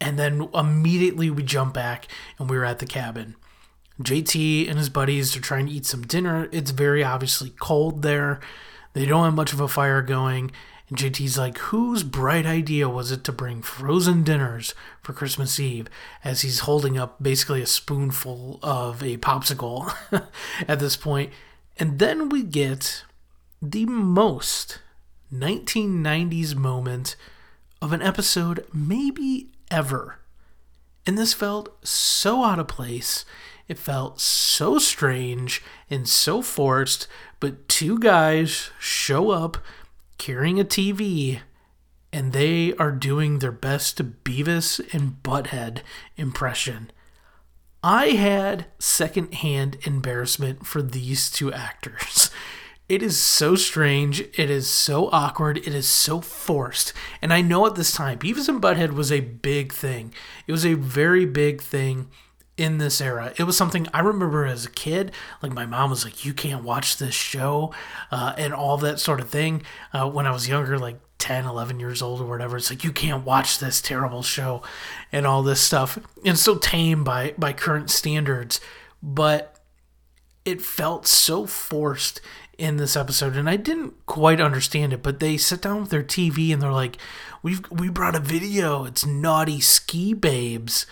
and 0.00 0.18
then 0.18 0.48
immediately 0.54 1.30
we 1.30 1.42
jump 1.42 1.74
back 1.74 2.08
and 2.38 2.48
we're 2.48 2.64
at 2.64 2.78
the 2.78 2.86
cabin. 2.86 3.36
JT 4.00 4.68
and 4.68 4.78
his 4.78 4.88
buddies 4.88 5.36
are 5.36 5.40
trying 5.40 5.66
to 5.66 5.72
eat 5.72 5.86
some 5.86 6.02
dinner. 6.02 6.48
It's 6.52 6.70
very 6.70 7.02
obviously 7.02 7.50
cold 7.58 8.02
there. 8.02 8.38
They 8.92 9.06
don't 9.06 9.24
have 9.24 9.34
much 9.34 9.52
of 9.52 9.60
a 9.60 9.68
fire 9.68 10.02
going. 10.02 10.52
And 10.88 10.96
JT's 10.96 11.36
like, 11.36 11.58
whose 11.58 12.02
bright 12.02 12.46
idea 12.46 12.88
was 12.88 13.10
it 13.10 13.24
to 13.24 13.32
bring 13.32 13.60
frozen 13.60 14.22
dinners 14.22 14.74
for 15.02 15.12
Christmas 15.12 15.58
Eve? 15.60 15.88
As 16.24 16.42
he's 16.42 16.60
holding 16.60 16.96
up 16.96 17.22
basically 17.22 17.60
a 17.60 17.66
spoonful 17.66 18.60
of 18.62 19.02
a 19.02 19.18
popsicle 19.18 19.92
at 20.68 20.78
this 20.78 20.96
point. 20.96 21.32
And 21.78 21.98
then 21.98 22.28
we 22.28 22.42
get 22.42 23.04
the 23.60 23.84
most 23.84 24.78
1990s 25.32 26.54
moment 26.54 27.16
of 27.82 27.92
an 27.92 28.00
episode, 28.00 28.64
maybe 28.72 29.48
ever. 29.70 30.18
And 31.06 31.16
this 31.16 31.32
felt 31.32 31.84
so 31.86 32.44
out 32.44 32.58
of 32.58 32.68
place. 32.68 33.24
It 33.66 33.78
felt 33.78 34.20
so 34.20 34.78
strange 34.78 35.62
and 35.90 36.08
so 36.08 36.42
forced, 36.42 37.06
but 37.40 37.68
two 37.68 37.98
guys 37.98 38.70
show 38.78 39.30
up 39.30 39.58
carrying 40.16 40.58
a 40.58 40.64
TV 40.64 41.40
and 42.12 42.32
they 42.32 42.72
are 42.74 42.92
doing 42.92 43.38
their 43.38 43.52
best 43.52 43.98
Beavis 44.24 44.80
and 44.94 45.22
Butthead 45.22 45.80
impression. 46.16 46.90
I 47.82 48.08
had 48.08 48.66
secondhand 48.78 49.76
embarrassment 49.84 50.66
for 50.66 50.82
these 50.82 51.30
two 51.30 51.52
actors. 51.52 52.30
It 52.88 53.02
is 53.02 53.20
so 53.20 53.54
strange. 53.54 54.20
It 54.20 54.50
is 54.50 54.68
so 54.68 55.10
awkward. 55.10 55.58
It 55.58 55.74
is 55.74 55.86
so 55.86 56.22
forced. 56.22 56.94
And 57.20 57.34
I 57.34 57.42
know 57.42 57.66
at 57.66 57.74
this 57.74 57.92
time, 57.92 58.18
Beavis 58.18 58.48
and 58.48 58.62
Butthead 58.62 58.92
was 58.92 59.12
a 59.12 59.20
big 59.20 59.74
thing. 59.74 60.14
It 60.46 60.52
was 60.52 60.64
a 60.64 60.72
very 60.72 61.26
big 61.26 61.60
thing 61.60 62.08
in 62.56 62.78
this 62.78 63.00
era. 63.00 63.34
It 63.36 63.44
was 63.44 63.58
something 63.58 63.86
I 63.92 64.00
remember 64.00 64.46
as 64.46 64.64
a 64.64 64.70
kid. 64.70 65.12
Like 65.42 65.52
my 65.52 65.66
mom 65.66 65.90
was 65.90 66.04
like, 66.04 66.24
"You 66.24 66.32
can't 66.32 66.64
watch 66.64 66.96
this 66.96 67.14
show," 67.14 67.74
uh, 68.10 68.32
and 68.38 68.54
all 68.54 68.78
that 68.78 68.98
sort 68.98 69.20
of 69.20 69.28
thing. 69.28 69.62
Uh, 69.92 70.08
when 70.10 70.26
I 70.26 70.30
was 70.30 70.48
younger, 70.48 70.78
like 70.78 70.98
10, 71.18 71.44
11 71.44 71.78
years 71.78 72.00
old 72.00 72.20
or 72.20 72.24
whatever, 72.24 72.56
it's 72.56 72.70
like 72.70 72.84
you 72.84 72.92
can't 72.92 73.24
watch 73.24 73.58
this 73.58 73.80
terrible 73.82 74.22
show, 74.22 74.62
and 75.12 75.26
all 75.26 75.42
this 75.42 75.60
stuff. 75.60 75.98
And 76.24 76.38
so 76.38 76.56
tame 76.56 77.04
by 77.04 77.34
by 77.38 77.52
current 77.52 77.90
standards, 77.90 78.60
but 79.02 79.54
it 80.44 80.62
felt 80.62 81.06
so 81.06 81.46
forced 81.46 82.20
in 82.58 82.76
this 82.76 82.96
episode 82.96 83.36
and 83.36 83.48
I 83.48 83.56
didn't 83.56 83.94
quite 84.06 84.40
understand 84.40 84.92
it 84.92 85.02
but 85.02 85.20
they 85.20 85.36
sit 85.36 85.62
down 85.62 85.80
with 85.80 85.90
their 85.90 86.02
TV 86.02 86.52
and 86.52 86.60
they're 86.60 86.72
like 86.72 86.98
we've 87.42 87.62
we 87.70 87.88
brought 87.88 88.16
a 88.16 88.20
video. 88.20 88.84
It's 88.84 89.06
naughty 89.06 89.60
ski 89.60 90.12
babes. 90.12 90.86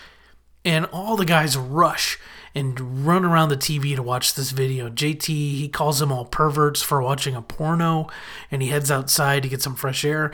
And 0.64 0.86
all 0.86 1.16
the 1.16 1.24
guys 1.24 1.56
rush 1.56 2.18
and 2.52 3.06
run 3.06 3.24
around 3.24 3.50
the 3.50 3.56
TV 3.56 3.94
to 3.94 4.02
watch 4.02 4.34
this 4.34 4.50
video. 4.50 4.88
JT 4.88 5.26
he 5.26 5.68
calls 5.68 5.98
them 5.98 6.10
all 6.10 6.24
perverts 6.24 6.82
for 6.82 7.02
watching 7.02 7.34
a 7.34 7.42
porno 7.42 8.08
and 8.50 8.62
he 8.62 8.68
heads 8.68 8.90
outside 8.90 9.42
to 9.42 9.48
get 9.48 9.62
some 9.62 9.76
fresh 9.76 10.04
air. 10.04 10.32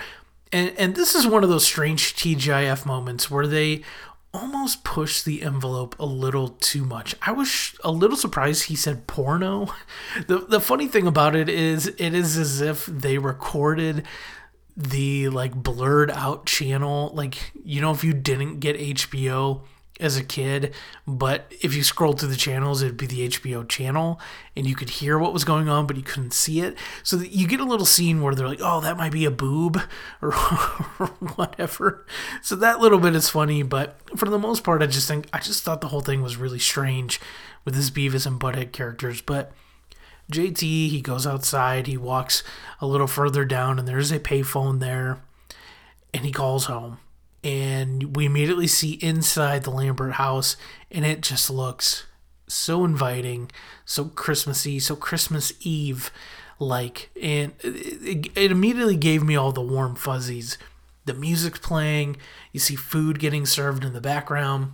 And 0.53 0.73
and 0.79 0.95
this 0.95 1.14
is 1.14 1.27
one 1.27 1.42
of 1.42 1.51
those 1.51 1.66
strange 1.66 2.14
TGIF 2.14 2.87
moments 2.87 3.31
where 3.31 3.47
they 3.47 3.83
almost 4.35 4.83
pushed 4.85 5.25
the 5.25 5.42
envelope 5.42 5.95
a 5.99 6.07
little 6.07 6.49
too 6.49 6.85
much. 6.85 7.14
I 7.23 7.33
was 7.33 7.49
sh- 7.49 7.75
a 7.85 7.90
little 7.90 8.16
surprised 8.16 8.64
he 8.64 8.77
said 8.77 9.07
porno. 9.07 9.68
The 10.27 10.38
the 10.38 10.61
funny 10.61 10.88
thing 10.88 11.07
about 11.07 11.37
it 11.37 11.49
is 11.49 11.87
it 11.87 12.14
is 12.14 12.37
as 12.37 12.61
if 12.61 12.87
they 12.87 13.18
recorded 13.18 14.05
the 14.77 15.29
like 15.29 15.55
blurred 15.55 16.11
out 16.11 16.47
channel 16.47 17.11
like 17.14 17.53
you 17.62 17.81
know 17.81 17.90
if 17.90 18.03
you 18.05 18.12
didn't 18.14 18.61
get 18.61 18.79
HBO 18.79 19.62
as 20.00 20.16
a 20.16 20.24
kid 20.24 20.74
but 21.07 21.52
if 21.61 21.74
you 21.74 21.83
scrolled 21.83 22.18
through 22.18 22.28
the 22.28 22.37
channels 22.37 22.83
it'd 22.83 22.96
be 22.96 23.07
the 23.07 23.28
HBO 23.28 23.68
channel 23.68 24.18
and 24.57 24.66
you 24.66 24.74
could 24.74 24.90
hear 24.90 25.18
what 25.18 25.33
was 25.33 25.44
going 25.44 25.68
on 25.68 25.87
but 25.87 25.96
you 25.96 26.02
couldn't 26.02 26.33
see 26.33 26.61
it 26.61 26.76
so 27.02 27.18
you 27.18 27.46
get 27.46 27.61
a 27.61 27.64
little 27.64 27.87
scene 27.87 28.22
where 28.22 28.35
they're 28.35 28.48
like 28.48 28.61
oh 28.62 28.81
that 28.81 28.96
might 28.96 29.12
be 29.12 29.24
a 29.24 29.31
boob 29.31 29.81
or, 30.20 30.28
or 30.98 31.09
whatever 31.37 32.07
so 32.40 32.57
that 32.57 32.81
little 32.81 32.98
bit 32.98 33.14
is 33.14 33.28
funny 33.28 33.62
but 33.62 33.98
for 34.16 34.28
the 34.28 34.38
most 34.38 34.64
part 34.64 34.83
I 34.83 34.87
just 34.87 35.07
think 35.07 35.28
I 35.33 35.38
just 35.38 35.62
thought 35.62 35.81
the 35.81 35.88
whole 35.88 36.00
thing 36.00 36.22
was 36.22 36.37
really 36.37 36.59
strange 36.59 37.20
with 37.64 37.74
his 37.74 37.90
Beavis 37.90 38.26
and 38.26 38.40
Butthead 38.40 38.72
characters 38.72 39.20
but 39.20 39.52
JT, 40.31 40.61
he 40.61 41.00
goes 41.02 41.26
outside, 41.26 41.87
he 41.87 41.96
walks 41.96 42.42
a 42.81 42.87
little 42.87 43.07
further 43.07 43.44
down, 43.44 43.78
and 43.78 43.87
there's 43.87 44.11
a 44.11 44.18
payphone 44.18 44.81
there, 44.81 45.20
and 46.14 46.24
he 46.24 46.33
calls 46.33 46.66
home. 46.66 46.98
And 47.44 48.14
we 48.14 48.26
immediately 48.26 48.68
see 48.68 48.92
inside 48.94 49.64
the 49.64 49.70
Lambert 49.70 50.12
house, 50.12 50.57
and 50.90 51.05
it 51.05 51.22
just 51.22 51.50
looks 51.50 52.07
so 52.46 52.85
inviting, 52.85 53.50
so 53.85 54.05
Christmassy, 54.07 54.78
so 54.78 54.94
Christmas 54.94 55.52
Eve 55.61 56.12
like. 56.59 57.11
And 57.20 57.52
it, 57.61 58.31
it 58.37 58.52
immediately 58.52 58.96
gave 58.96 59.22
me 59.22 59.37
all 59.37 59.52
the 59.52 59.61
warm 59.61 59.96
fuzzies. 59.96 60.59
The 61.05 61.14
music's 61.14 61.59
playing, 61.59 62.16
you 62.52 62.61
see 62.61 62.76
food 62.76 63.18
getting 63.18 63.44
served 63.44 63.85
in 63.85 63.92
the 63.92 64.00
background. 64.00 64.72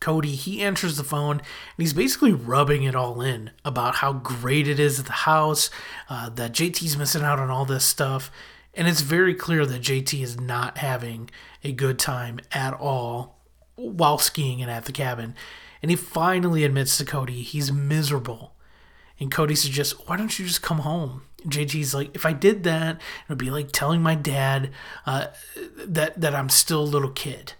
Cody, 0.00 0.34
he 0.36 0.62
answers 0.62 0.96
the 0.96 1.04
phone 1.04 1.38
and 1.38 1.42
he's 1.76 1.92
basically 1.92 2.32
rubbing 2.32 2.84
it 2.84 2.94
all 2.94 3.20
in 3.20 3.50
about 3.64 3.96
how 3.96 4.12
great 4.12 4.68
it 4.68 4.78
is 4.78 5.00
at 5.00 5.06
the 5.06 5.12
house, 5.12 5.70
uh, 6.08 6.28
that 6.30 6.52
JT's 6.52 6.96
missing 6.96 7.22
out 7.22 7.40
on 7.40 7.50
all 7.50 7.64
this 7.64 7.84
stuff. 7.84 8.30
And 8.78 8.86
it's 8.86 9.00
very 9.00 9.34
clear 9.34 9.66
that 9.66 9.82
JT 9.82 10.22
is 10.22 10.40
not 10.40 10.78
having 10.78 11.30
a 11.64 11.72
good 11.72 11.98
time 11.98 12.38
at 12.52 12.72
all 12.74 13.40
while 13.74 14.18
skiing 14.18 14.62
and 14.62 14.70
at 14.70 14.84
the 14.84 14.92
cabin. 14.92 15.34
And 15.82 15.90
he 15.90 15.96
finally 15.96 16.62
admits 16.62 16.96
to 16.96 17.04
Cody 17.04 17.42
he's 17.42 17.72
miserable. 17.72 18.54
And 19.18 19.32
Cody 19.32 19.56
suggests, 19.56 19.94
why 20.06 20.16
don't 20.16 20.38
you 20.38 20.46
just 20.46 20.62
come 20.62 20.78
home? 20.78 21.22
And 21.42 21.52
JT's 21.52 21.92
like, 21.92 22.14
if 22.14 22.24
I 22.24 22.32
did 22.32 22.62
that, 22.62 22.96
it 22.96 23.28
would 23.28 23.36
be 23.36 23.50
like 23.50 23.72
telling 23.72 24.00
my 24.00 24.14
dad 24.14 24.70
uh, 25.06 25.26
that 25.76 26.20
that 26.20 26.36
I'm 26.36 26.48
still 26.48 26.82
a 26.82 26.84
little 26.84 27.10
kid. 27.10 27.54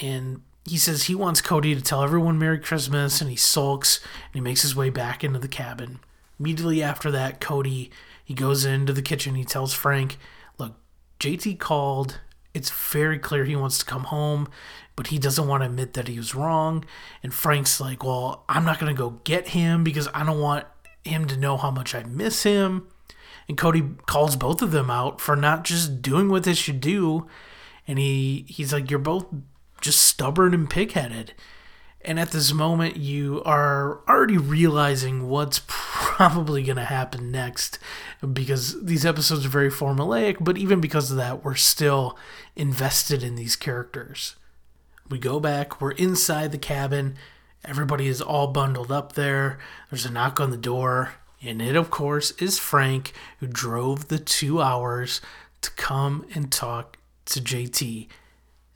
And 0.00 0.42
he 0.64 0.78
says 0.78 1.04
he 1.04 1.14
wants 1.16 1.40
Cody 1.40 1.74
to 1.74 1.82
tell 1.82 2.04
everyone 2.04 2.38
Merry 2.38 2.60
Christmas, 2.60 3.20
and 3.20 3.30
he 3.30 3.36
sulks 3.36 3.98
and 3.98 4.34
he 4.34 4.40
makes 4.40 4.62
his 4.62 4.76
way 4.76 4.90
back 4.90 5.24
into 5.24 5.40
the 5.40 5.48
cabin. 5.48 5.98
Immediately 6.38 6.84
after 6.84 7.10
that, 7.10 7.40
Cody 7.40 7.90
he 8.30 8.34
goes 8.34 8.64
into 8.64 8.92
the 8.92 9.02
kitchen. 9.02 9.34
He 9.34 9.44
tells 9.44 9.74
Frank, 9.74 10.16
"Look, 10.56 10.76
JT 11.18 11.56
called. 11.56 12.20
It's 12.54 12.70
very 12.70 13.18
clear 13.18 13.44
he 13.44 13.56
wants 13.56 13.78
to 13.78 13.84
come 13.84 14.04
home, 14.04 14.46
but 14.94 15.08
he 15.08 15.18
doesn't 15.18 15.48
want 15.48 15.64
to 15.64 15.66
admit 15.66 15.94
that 15.94 16.06
he 16.06 16.16
was 16.16 16.32
wrong." 16.32 16.84
And 17.24 17.34
Frank's 17.34 17.80
like, 17.80 18.04
"Well, 18.04 18.44
I'm 18.48 18.64
not 18.64 18.78
gonna 18.78 18.94
go 18.94 19.18
get 19.24 19.48
him 19.48 19.82
because 19.82 20.06
I 20.14 20.22
don't 20.22 20.38
want 20.38 20.64
him 21.02 21.26
to 21.26 21.36
know 21.36 21.56
how 21.56 21.72
much 21.72 21.92
I 21.92 22.04
miss 22.04 22.44
him." 22.44 22.86
And 23.48 23.58
Cody 23.58 23.82
calls 24.06 24.36
both 24.36 24.62
of 24.62 24.70
them 24.70 24.92
out 24.92 25.20
for 25.20 25.34
not 25.34 25.64
just 25.64 26.00
doing 26.00 26.28
what 26.28 26.44
they 26.44 26.54
should 26.54 26.80
do. 26.80 27.26
And 27.88 27.98
he 27.98 28.44
he's 28.46 28.72
like, 28.72 28.92
"You're 28.92 29.00
both 29.00 29.26
just 29.80 30.02
stubborn 30.02 30.54
and 30.54 30.70
pigheaded." 30.70 31.30
And 32.02 32.18
at 32.18 32.30
this 32.30 32.52
moment, 32.52 32.96
you 32.96 33.42
are 33.44 34.00
already 34.08 34.38
realizing 34.38 35.28
what's 35.28 35.60
probably 35.66 36.62
going 36.62 36.76
to 36.76 36.84
happen 36.84 37.30
next 37.30 37.78
because 38.32 38.82
these 38.82 39.04
episodes 39.04 39.44
are 39.44 39.50
very 39.50 39.70
formulaic, 39.70 40.38
but 40.40 40.56
even 40.56 40.80
because 40.80 41.10
of 41.10 41.18
that, 41.18 41.44
we're 41.44 41.54
still 41.54 42.18
invested 42.56 43.22
in 43.22 43.34
these 43.34 43.54
characters. 43.54 44.36
We 45.10 45.18
go 45.18 45.40
back, 45.40 45.80
we're 45.80 45.90
inside 45.92 46.52
the 46.52 46.58
cabin, 46.58 47.16
everybody 47.64 48.06
is 48.06 48.22
all 48.22 48.46
bundled 48.46 48.90
up 48.90 49.12
there. 49.12 49.58
There's 49.90 50.06
a 50.06 50.10
knock 50.10 50.40
on 50.40 50.50
the 50.50 50.56
door, 50.56 51.14
and 51.42 51.60
it, 51.60 51.76
of 51.76 51.90
course, 51.90 52.30
is 52.32 52.58
Frank 52.58 53.12
who 53.40 53.46
drove 53.46 54.08
the 54.08 54.18
two 54.18 54.62
hours 54.62 55.20
to 55.60 55.70
come 55.72 56.24
and 56.34 56.50
talk 56.50 56.96
to 57.26 57.40
JT. 57.40 58.08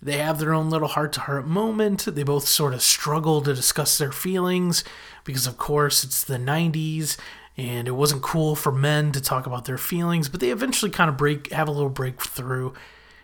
They 0.04 0.18
have 0.18 0.38
their 0.38 0.52
own 0.52 0.68
little 0.68 0.88
heart 0.88 1.14
to 1.14 1.20
heart 1.20 1.46
moment. 1.46 2.04
They 2.04 2.22
both 2.22 2.46
sort 2.46 2.74
of 2.74 2.82
struggle 2.82 3.40
to 3.40 3.54
discuss 3.54 3.96
their 3.96 4.12
feelings 4.12 4.84
because, 5.24 5.46
of 5.46 5.56
course, 5.56 6.04
it's 6.04 6.22
the 6.22 6.36
90s 6.36 7.16
and 7.56 7.88
it 7.88 7.92
wasn't 7.92 8.20
cool 8.20 8.54
for 8.54 8.70
men 8.70 9.12
to 9.12 9.20
talk 9.20 9.46
about 9.46 9.64
their 9.64 9.78
feelings, 9.78 10.28
but 10.28 10.40
they 10.40 10.50
eventually 10.50 10.90
kind 10.90 11.08
of 11.08 11.16
break, 11.16 11.50
have 11.52 11.68
a 11.68 11.72
little 11.72 11.88
breakthrough. 11.88 12.72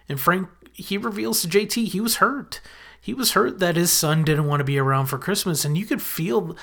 And 0.08 0.18
Frank, 0.18 0.48
he 0.72 0.96
reveals 0.96 1.42
to 1.42 1.48
JT 1.48 1.88
he 1.88 2.00
was 2.00 2.16
hurt. 2.16 2.62
He 2.98 3.12
was 3.12 3.32
hurt 3.32 3.58
that 3.58 3.76
his 3.76 3.92
son 3.92 4.24
didn't 4.24 4.46
want 4.46 4.60
to 4.60 4.64
be 4.64 4.78
around 4.78 5.06
for 5.06 5.18
Christmas, 5.18 5.64
and 5.64 5.76
you 5.76 5.84
could 5.84 6.00
feel. 6.00 6.56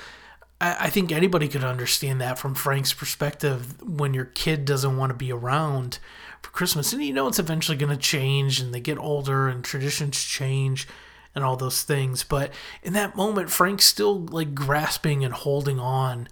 I 0.60 0.90
think 0.90 1.12
anybody 1.12 1.48
could 1.48 1.64
understand 1.64 2.20
that 2.22 2.40
from 2.40 2.56
Frank's 2.56 2.92
perspective 2.92 3.80
when 3.84 4.16
your 4.16 4.26
kid 4.26 4.66
doesn't 4.66 4.98
want 4.98 5.12
to 5.12 5.16
be 5.16 5.32
around 5.32 6.00
for 6.42 6.50
Christmas. 6.50 6.94
And 6.94 7.04
you 7.04 7.14
know 7.14 7.28
it's 7.28 7.38
eventually 7.38 7.78
going 7.78 7.96
to 7.96 8.02
change 8.02 8.60
and 8.60 8.74
they 8.74 8.80
get 8.80 8.98
older 8.98 9.48
and 9.48 9.64
traditions 9.64 10.24
change 10.24 10.88
and 11.36 11.46
all 11.46 11.58
those 11.58 11.84
things. 11.84 12.24
But 12.24 12.52
in 12.82 12.94
that 12.94 13.16
moment, 13.16 13.52
Frank's 13.52 13.86
still 13.86 14.26
like 14.26 14.56
grasping 14.56 15.24
and 15.24 15.34
holding 15.34 15.80
on 15.80 16.28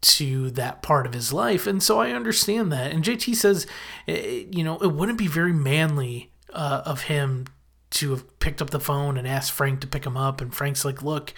to 0.00 0.50
that 0.52 0.82
part 0.82 1.06
of 1.06 1.12
his 1.12 1.32
life. 1.32 1.66
And 1.66 1.80
so 1.80 2.00
I 2.00 2.10
understand 2.10 2.72
that. 2.72 2.90
And 2.90 3.04
JT 3.04 3.36
says, 3.36 3.66
eh, 4.08 4.44
you 4.50 4.64
know, 4.64 4.78
it 4.78 4.92
wouldn't 4.92 5.18
be 5.18 5.28
very 5.28 5.52
manly 5.52 6.32
uh, 6.52 6.82
of 6.84 7.02
him 7.02 7.46
to 7.90 8.10
have 8.10 8.38
picked 8.40 8.60
up 8.60 8.70
the 8.70 8.80
phone 8.80 9.16
and 9.16 9.26
asked 9.26 9.52
Frank 9.52 9.80
to 9.80 9.86
pick 9.86 10.04
him 10.04 10.16
up. 10.16 10.40
And 10.40 10.52
Frank's 10.52 10.84
like, 10.84 11.02
look, 11.02 11.32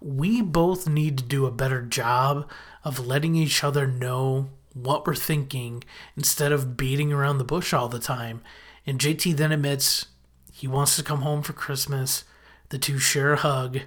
we 0.00 0.40
both 0.42 0.88
need 0.88 1.18
to 1.18 1.24
do 1.24 1.46
a 1.46 1.50
better 1.50 1.82
job 1.82 2.48
of 2.84 3.06
letting 3.06 3.34
each 3.34 3.64
other 3.64 3.86
know 3.86 4.48
what 4.74 5.06
we're 5.06 5.14
thinking 5.14 5.82
instead 6.16 6.52
of 6.52 6.76
beating 6.76 7.12
around 7.12 7.38
the 7.38 7.44
bush 7.44 7.72
all 7.72 7.88
the 7.88 7.98
time. 7.98 8.40
And 8.86 8.98
JT 8.98 9.36
then 9.36 9.52
admits 9.52 10.06
he 10.52 10.66
wants 10.66 10.96
to 10.96 11.02
come 11.02 11.22
home 11.22 11.42
for 11.42 11.52
Christmas. 11.52 12.24
The 12.70 12.78
two 12.78 12.98
share 12.98 13.32
a 13.32 13.36
hug, 13.36 13.80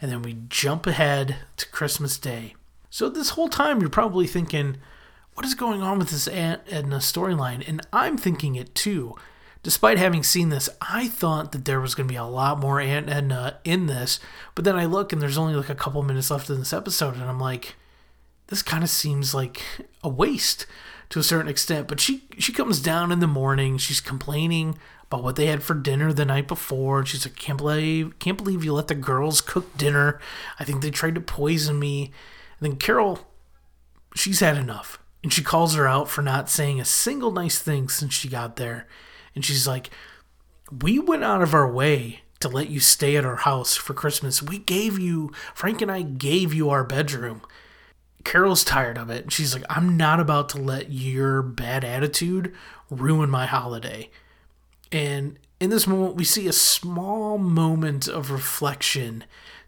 and 0.00 0.10
then 0.12 0.22
we 0.22 0.38
jump 0.48 0.86
ahead 0.86 1.36
to 1.56 1.68
Christmas 1.68 2.18
Day. 2.18 2.54
So, 2.90 3.08
this 3.08 3.30
whole 3.30 3.48
time, 3.48 3.80
you're 3.80 3.90
probably 3.90 4.26
thinking, 4.26 4.78
what 5.34 5.46
is 5.46 5.54
going 5.54 5.82
on 5.82 5.98
with 5.98 6.10
this 6.10 6.26
Aunt 6.28 6.62
Edna 6.68 6.96
storyline? 6.96 7.66
And 7.66 7.80
I'm 7.92 8.16
thinking 8.16 8.56
it 8.56 8.74
too. 8.74 9.16
Despite 9.62 9.98
having 9.98 10.22
seen 10.22 10.50
this, 10.50 10.68
I 10.80 11.08
thought 11.08 11.52
that 11.52 11.64
there 11.64 11.80
was 11.80 11.94
going 11.94 12.06
to 12.08 12.12
be 12.12 12.16
a 12.16 12.24
lot 12.24 12.60
more 12.60 12.80
Aunt 12.80 13.10
Edna 13.10 13.58
in 13.64 13.86
this, 13.86 14.20
but 14.54 14.64
then 14.64 14.76
I 14.76 14.84
look 14.84 15.12
and 15.12 15.20
there's 15.20 15.38
only 15.38 15.54
like 15.54 15.68
a 15.68 15.74
couple 15.74 16.02
minutes 16.02 16.30
left 16.30 16.48
in 16.48 16.58
this 16.58 16.72
episode, 16.72 17.14
and 17.14 17.24
I'm 17.24 17.40
like, 17.40 17.74
this 18.48 18.62
kind 18.62 18.82
of 18.82 18.90
seems 18.90 19.34
like 19.34 19.62
a 20.02 20.08
waste 20.08 20.66
to 21.10 21.18
a 21.18 21.22
certain 21.24 21.50
extent. 21.50 21.88
But 21.88 22.00
she 22.00 22.24
she 22.38 22.52
comes 22.52 22.80
down 22.80 23.12
in 23.12 23.20
the 23.20 23.26
morning. 23.26 23.78
She's 23.78 24.00
complaining 24.00 24.78
about 25.04 25.22
what 25.22 25.36
they 25.36 25.46
had 25.46 25.62
for 25.62 25.74
dinner 25.74 26.12
the 26.12 26.24
night 26.24 26.48
before. 26.48 27.00
and 27.00 27.08
She's 27.08 27.26
like, 27.26 27.36
can't 27.36 27.58
believe 27.58 28.18
can't 28.18 28.38
believe 28.38 28.64
you 28.64 28.72
let 28.72 28.88
the 28.88 28.94
girls 28.94 29.40
cook 29.40 29.76
dinner. 29.76 30.20
I 30.58 30.64
think 30.64 30.82
they 30.82 30.90
tried 30.90 31.14
to 31.14 31.20
poison 31.20 31.78
me. 31.78 32.12
And 32.60 32.72
then 32.72 32.76
Carol, 32.76 33.26
she's 34.14 34.40
had 34.40 34.56
enough, 34.56 34.98
and 35.22 35.32
she 35.32 35.42
calls 35.42 35.74
her 35.74 35.86
out 35.86 36.08
for 36.08 36.22
not 36.22 36.50
saying 36.50 36.80
a 36.80 36.84
single 36.84 37.30
nice 37.30 37.58
thing 37.58 37.88
since 37.88 38.14
she 38.14 38.28
got 38.28 38.56
there. 38.56 38.86
And 39.38 39.44
she's 39.44 39.68
like, 39.68 39.90
we 40.82 40.98
went 40.98 41.22
out 41.22 41.42
of 41.42 41.54
our 41.54 41.70
way 41.70 42.22
to 42.40 42.48
let 42.48 42.70
you 42.70 42.80
stay 42.80 43.14
at 43.14 43.24
our 43.24 43.36
house 43.36 43.76
for 43.76 43.94
Christmas. 43.94 44.42
We 44.42 44.58
gave 44.58 44.98
you, 44.98 45.30
Frank 45.54 45.80
and 45.80 45.92
I 45.92 46.02
gave 46.02 46.52
you 46.52 46.70
our 46.70 46.82
bedroom. 46.82 47.42
Carol's 48.24 48.64
tired 48.64 48.98
of 48.98 49.10
it. 49.10 49.22
And 49.22 49.32
She's 49.32 49.54
like, 49.54 49.62
I'm 49.70 49.96
not 49.96 50.18
about 50.18 50.48
to 50.48 50.58
let 50.58 50.90
your 50.90 51.40
bad 51.40 51.84
attitude 51.84 52.52
ruin 52.90 53.30
my 53.30 53.46
holiday. 53.46 54.10
And 54.90 55.38
in 55.60 55.70
this 55.70 55.86
moment, 55.86 56.16
we 56.16 56.24
see 56.24 56.48
a 56.48 56.52
small 56.52 57.38
moment 57.38 58.08
of 58.08 58.32
reflection 58.32 59.22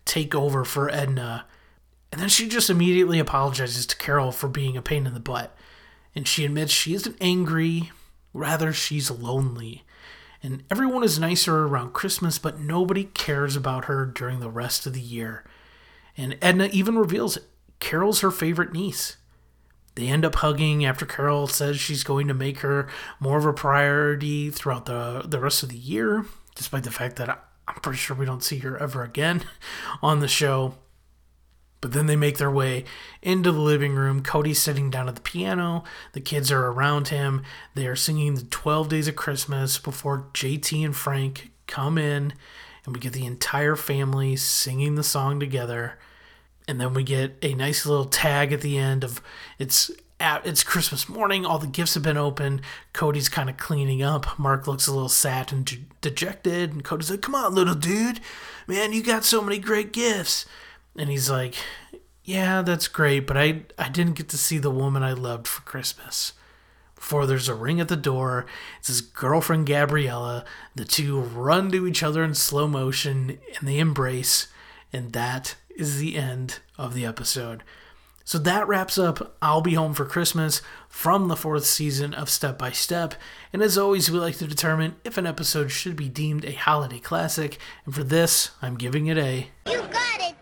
take 0.04 0.34
over 0.34 0.64
for 0.64 0.90
Edna. 0.90 1.46
And 2.10 2.20
then 2.20 2.28
she 2.28 2.48
just 2.48 2.70
immediately 2.70 3.20
apologizes 3.20 3.86
to 3.86 3.96
Carol 3.96 4.32
for 4.32 4.48
being 4.48 4.76
a 4.76 4.82
pain 4.82 5.06
in 5.06 5.14
the 5.14 5.20
butt. 5.20 5.56
And 6.12 6.26
she 6.26 6.44
admits 6.44 6.72
she 6.72 6.92
isn't 6.92 7.16
angry, 7.20 7.92
rather, 8.32 8.72
she's 8.72 9.10
lonely. 9.10 9.84
And 10.42 10.64
everyone 10.70 11.04
is 11.04 11.18
nicer 11.18 11.66
around 11.66 11.92
Christmas, 11.92 12.38
but 12.38 12.58
nobody 12.58 13.04
cares 13.04 13.56
about 13.56 13.86
her 13.86 14.06
during 14.06 14.40
the 14.40 14.50
rest 14.50 14.86
of 14.86 14.94
the 14.94 15.00
year. 15.00 15.44
And 16.16 16.38
Edna 16.40 16.68
even 16.72 16.98
reveals 16.98 17.36
it. 17.36 17.44
Carol's 17.78 18.20
her 18.20 18.30
favorite 18.30 18.72
niece. 18.72 19.16
They 19.94 20.06
end 20.06 20.24
up 20.24 20.36
hugging 20.36 20.84
after 20.84 21.04
Carol 21.04 21.46
says 21.46 21.78
she's 21.78 22.04
going 22.04 22.28
to 22.28 22.34
make 22.34 22.60
her 22.60 22.88
more 23.18 23.38
of 23.38 23.44
a 23.44 23.52
priority 23.52 24.50
throughout 24.50 24.86
the, 24.86 25.22
the 25.26 25.40
rest 25.40 25.62
of 25.62 25.68
the 25.68 25.76
year, 25.76 26.24
despite 26.54 26.84
the 26.84 26.90
fact 26.90 27.16
that 27.16 27.28
I'm 27.66 27.74
pretty 27.80 27.98
sure 27.98 28.16
we 28.16 28.26
don't 28.26 28.44
see 28.44 28.58
her 28.58 28.78
ever 28.78 29.02
again 29.02 29.42
on 30.02 30.20
the 30.20 30.28
show. 30.28 30.74
But 31.80 31.92
then 31.92 32.06
they 32.06 32.16
make 32.16 32.38
their 32.38 32.50
way 32.50 32.84
into 33.22 33.52
the 33.52 33.60
living 33.60 33.94
room. 33.94 34.22
Cody's 34.22 34.60
sitting 34.60 34.90
down 34.90 35.08
at 35.08 35.14
the 35.14 35.20
piano. 35.22 35.84
The 36.12 36.20
kids 36.20 36.52
are 36.52 36.66
around 36.66 37.08
him. 37.08 37.42
They 37.74 37.86
are 37.86 37.96
singing 37.96 38.34
the 38.34 38.42
12 38.42 38.88
Days 38.88 39.08
of 39.08 39.16
Christmas 39.16 39.78
before 39.78 40.26
JT 40.34 40.84
and 40.84 40.94
Frank 40.94 41.50
come 41.66 41.96
in, 41.96 42.34
and 42.84 42.94
we 42.94 43.00
get 43.00 43.14
the 43.14 43.24
entire 43.24 43.76
family 43.76 44.36
singing 44.36 44.96
the 44.96 45.02
song 45.02 45.40
together 45.40 45.98
and 46.70 46.80
then 46.80 46.94
we 46.94 47.02
get 47.02 47.36
a 47.42 47.52
nice 47.54 47.84
little 47.84 48.04
tag 48.04 48.52
at 48.52 48.60
the 48.60 48.78
end 48.78 49.02
of 49.02 49.20
it's 49.58 49.90
at, 50.20 50.46
it's 50.46 50.62
Christmas 50.62 51.08
morning. 51.08 51.44
All 51.44 51.58
the 51.58 51.66
gifts 51.66 51.94
have 51.94 52.02
been 52.04 52.16
opened. 52.16 52.60
Cody's 52.92 53.28
kind 53.28 53.50
of 53.50 53.56
cleaning 53.56 54.02
up. 54.02 54.38
Mark 54.38 54.68
looks 54.68 54.86
a 54.86 54.92
little 54.92 55.08
sad 55.08 55.50
and 55.50 55.64
de- 55.64 55.84
dejected, 56.00 56.72
and 56.72 56.84
Cody's 56.84 57.10
like, 57.10 57.22
"Come 57.22 57.34
on, 57.34 57.54
little 57.54 57.74
dude, 57.74 58.20
man, 58.68 58.92
you 58.92 59.02
got 59.02 59.24
so 59.24 59.42
many 59.42 59.58
great 59.58 59.92
gifts." 59.92 60.46
And 60.96 61.08
he's 61.08 61.30
like, 61.30 61.54
"Yeah, 62.24 62.62
that's 62.62 62.88
great, 62.88 63.26
but 63.26 63.36
I 63.36 63.62
I 63.78 63.88
didn't 63.88 64.14
get 64.14 64.28
to 64.30 64.38
see 64.38 64.58
the 64.58 64.70
woman 64.70 65.02
I 65.02 65.12
loved 65.12 65.46
for 65.46 65.62
Christmas." 65.62 66.32
Before 66.94 67.26
there's 67.26 67.48
a 67.48 67.54
ring 67.54 67.80
at 67.80 67.88
the 67.88 67.96
door, 67.96 68.44
it's 68.78 68.88
his 68.88 69.00
girlfriend 69.00 69.66
Gabriella. 69.66 70.44
The 70.74 70.84
two 70.84 71.18
run 71.18 71.70
to 71.72 71.86
each 71.86 72.02
other 72.02 72.22
in 72.22 72.34
slow 72.34 72.68
motion, 72.68 73.38
and 73.58 73.66
they 73.66 73.78
embrace, 73.78 74.48
and 74.92 75.14
that 75.14 75.56
is 75.70 75.98
the 75.98 76.16
end 76.16 76.58
of 76.76 76.92
the 76.92 77.06
episode. 77.06 77.62
So 78.22 78.38
that 78.38 78.68
wraps 78.68 78.98
up 78.98 79.36
I'll 79.40 79.62
Be 79.62 79.74
Home 79.74 79.94
for 79.94 80.04
Christmas 80.04 80.62
from 80.88 81.28
the 81.28 81.36
fourth 81.36 81.64
season 81.64 82.14
of 82.14 82.28
Step 82.28 82.58
by 82.58 82.70
Step. 82.70 83.14
And 83.52 83.62
as 83.62 83.78
always, 83.78 84.10
we 84.10 84.18
like 84.18 84.36
to 84.36 84.46
determine 84.46 84.96
if 85.02 85.16
an 85.16 85.26
episode 85.26 85.72
should 85.72 85.96
be 85.96 86.08
deemed 86.08 86.44
a 86.44 86.52
holiday 86.52 87.00
classic. 87.00 87.58
And 87.86 87.94
for 87.94 88.04
this, 88.04 88.50
I'm 88.60 88.76
giving 88.76 89.06
it 89.06 89.18
a. 89.18 89.48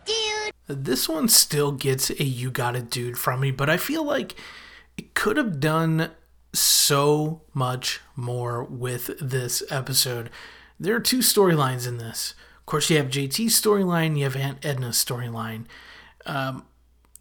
Dude! 0.05 0.85
This 0.85 1.09
one 1.09 1.29
still 1.29 1.73
gets 1.73 2.11
a 2.11 2.25
You 2.25 2.51
Got 2.51 2.77
It 2.77 2.91
Dude 2.91 3.19
from 3.19 3.41
me, 3.41 3.51
but 3.51 3.71
I 3.71 3.77
feel 3.77 4.05
like 4.05 4.35
it 4.97 5.15
could 5.15 5.37
have 5.37 5.61
done 5.61 6.11
so 6.53 7.43
much 7.55 8.01
more 8.17 8.65
with 8.65 9.19
this 9.21 9.63
episode. 9.71 10.31
There 10.81 10.95
are 10.95 11.01
two 11.01 11.19
storylines 11.19 11.87
in 11.87 11.99
this 11.99 12.35
Of 12.59 12.67
course, 12.67 12.91
you 12.91 12.97
have 12.97 13.09
JT's 13.09 13.61
storyline, 13.61 14.17
you 14.17 14.25
have 14.25 14.37
Aunt 14.37 14.65
Edna's 14.65 15.03
storyline, 15.03 15.65
um, 16.27 16.65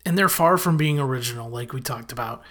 and 0.05 0.17
they're 0.17 0.29
far 0.29 0.57
from 0.57 0.77
being 0.77 0.99
original, 0.99 1.49
like 1.49 1.73
we 1.73 1.81
talked 1.81 2.11
about. 2.11 2.43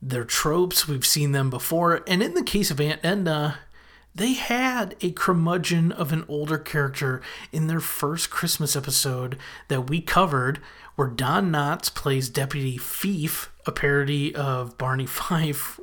They're 0.00 0.24
tropes, 0.24 0.86
we've 0.86 1.06
seen 1.06 1.32
them 1.32 1.50
before, 1.50 2.02
and 2.06 2.22
in 2.22 2.34
the 2.34 2.42
case 2.42 2.70
of 2.70 2.80
Aunt 2.80 3.00
Edna, 3.02 3.58
they 4.18 4.34
had 4.34 4.96
a 5.00 5.12
curmudgeon 5.12 5.92
of 5.92 6.12
an 6.12 6.24
older 6.28 6.58
character 6.58 7.22
in 7.52 7.68
their 7.68 7.80
first 7.80 8.30
Christmas 8.30 8.76
episode 8.76 9.38
that 9.68 9.88
we 9.88 10.00
covered, 10.00 10.60
where 10.96 11.08
Don 11.08 11.50
Knotts 11.50 11.94
plays 11.94 12.28
Deputy 12.28 12.76
Fief, 12.76 13.48
a 13.64 13.72
parody 13.72 14.34
of 14.34 14.76
Barney 14.76 15.06
Fife, 15.06 15.80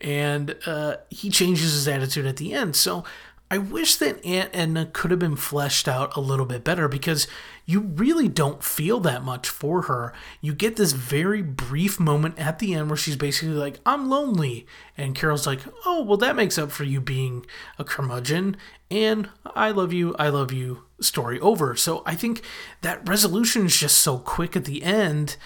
and 0.00 0.56
uh, 0.66 0.96
he 1.10 1.30
changes 1.30 1.72
his 1.72 1.88
attitude 1.88 2.26
at 2.26 2.36
the 2.36 2.54
end. 2.54 2.76
So 2.76 3.04
I 3.50 3.58
wish 3.58 3.96
that 3.96 4.24
Aunt 4.24 4.50
Edna 4.54 4.86
could 4.86 5.10
have 5.10 5.20
been 5.20 5.36
fleshed 5.36 5.86
out 5.86 6.16
a 6.16 6.20
little 6.20 6.46
bit 6.46 6.64
better 6.64 6.88
because 6.88 7.28
you 7.66 7.80
really 7.80 8.26
don't 8.26 8.64
feel 8.64 9.00
that 9.00 9.22
much 9.22 9.48
for 9.48 9.82
her. 9.82 10.14
You 10.40 10.54
get 10.54 10.76
this 10.76 10.92
very 10.92 11.42
brief 11.42 12.00
moment 12.00 12.38
at 12.38 12.58
the 12.58 12.74
end 12.74 12.88
where 12.88 12.96
she's 12.96 13.16
basically 13.16 13.54
like, 13.54 13.80
I'm 13.84 14.08
lonely. 14.08 14.66
And 14.96 15.14
Carol's 15.14 15.46
like, 15.46 15.60
Oh, 15.84 16.02
well, 16.02 16.16
that 16.18 16.36
makes 16.36 16.58
up 16.58 16.70
for 16.70 16.84
you 16.84 17.00
being 17.00 17.44
a 17.78 17.84
curmudgeon. 17.84 18.56
And 18.90 19.28
I 19.54 19.70
love 19.70 19.92
you, 19.92 20.16
I 20.18 20.30
love 20.30 20.50
you, 20.50 20.84
story 20.98 21.38
over. 21.40 21.76
So 21.76 22.02
I 22.06 22.14
think 22.14 22.42
that 22.80 23.06
resolution 23.06 23.66
is 23.66 23.76
just 23.76 23.98
so 23.98 24.18
quick 24.18 24.56
at 24.56 24.64
the 24.64 24.82
end. 24.82 25.36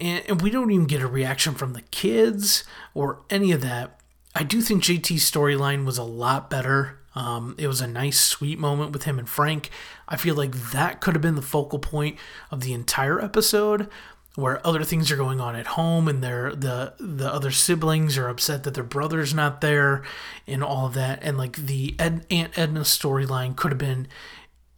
And, 0.00 0.24
and 0.26 0.42
we 0.42 0.50
don't 0.50 0.70
even 0.70 0.86
get 0.86 1.02
a 1.02 1.06
reaction 1.06 1.54
from 1.54 1.74
the 1.74 1.82
kids 1.82 2.64
or 2.94 3.20
any 3.28 3.52
of 3.52 3.60
that. 3.60 4.00
I 4.34 4.42
do 4.42 4.62
think 4.62 4.82
JT's 4.82 5.30
storyline 5.30 5.84
was 5.84 5.98
a 5.98 6.02
lot 6.02 6.48
better 6.48 7.01
um, 7.14 7.54
it 7.58 7.66
was 7.66 7.80
a 7.80 7.86
nice, 7.86 8.18
sweet 8.18 8.58
moment 8.58 8.92
with 8.92 9.04
him 9.04 9.18
and 9.18 9.28
Frank. 9.28 9.70
I 10.08 10.16
feel 10.16 10.34
like 10.34 10.52
that 10.72 11.00
could 11.00 11.14
have 11.14 11.22
been 11.22 11.34
the 11.34 11.42
focal 11.42 11.78
point 11.78 12.16
of 12.50 12.60
the 12.60 12.72
entire 12.72 13.20
episode, 13.20 13.88
where 14.34 14.66
other 14.66 14.82
things 14.82 15.10
are 15.10 15.16
going 15.16 15.40
on 15.40 15.54
at 15.54 15.68
home, 15.68 16.08
and 16.08 16.22
their 16.22 16.54
the 16.54 16.94
the 16.98 17.32
other 17.32 17.50
siblings 17.50 18.16
are 18.16 18.28
upset 18.28 18.64
that 18.64 18.74
their 18.74 18.84
brother's 18.84 19.34
not 19.34 19.60
there, 19.60 20.02
and 20.46 20.64
all 20.64 20.86
of 20.86 20.94
that. 20.94 21.18
And 21.22 21.36
like 21.36 21.56
the 21.56 21.94
Ed, 21.98 22.26
Aunt 22.30 22.56
Edna 22.58 22.80
storyline 22.80 23.56
could 23.56 23.72
have 23.72 23.78
been 23.78 24.08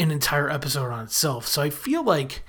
an 0.01 0.11
entire 0.11 0.51
episode 0.51 0.91
on 0.91 1.05
itself. 1.05 1.47
So 1.47 1.63
I 1.63 1.71
feel 1.71 2.03
like 2.03 2.43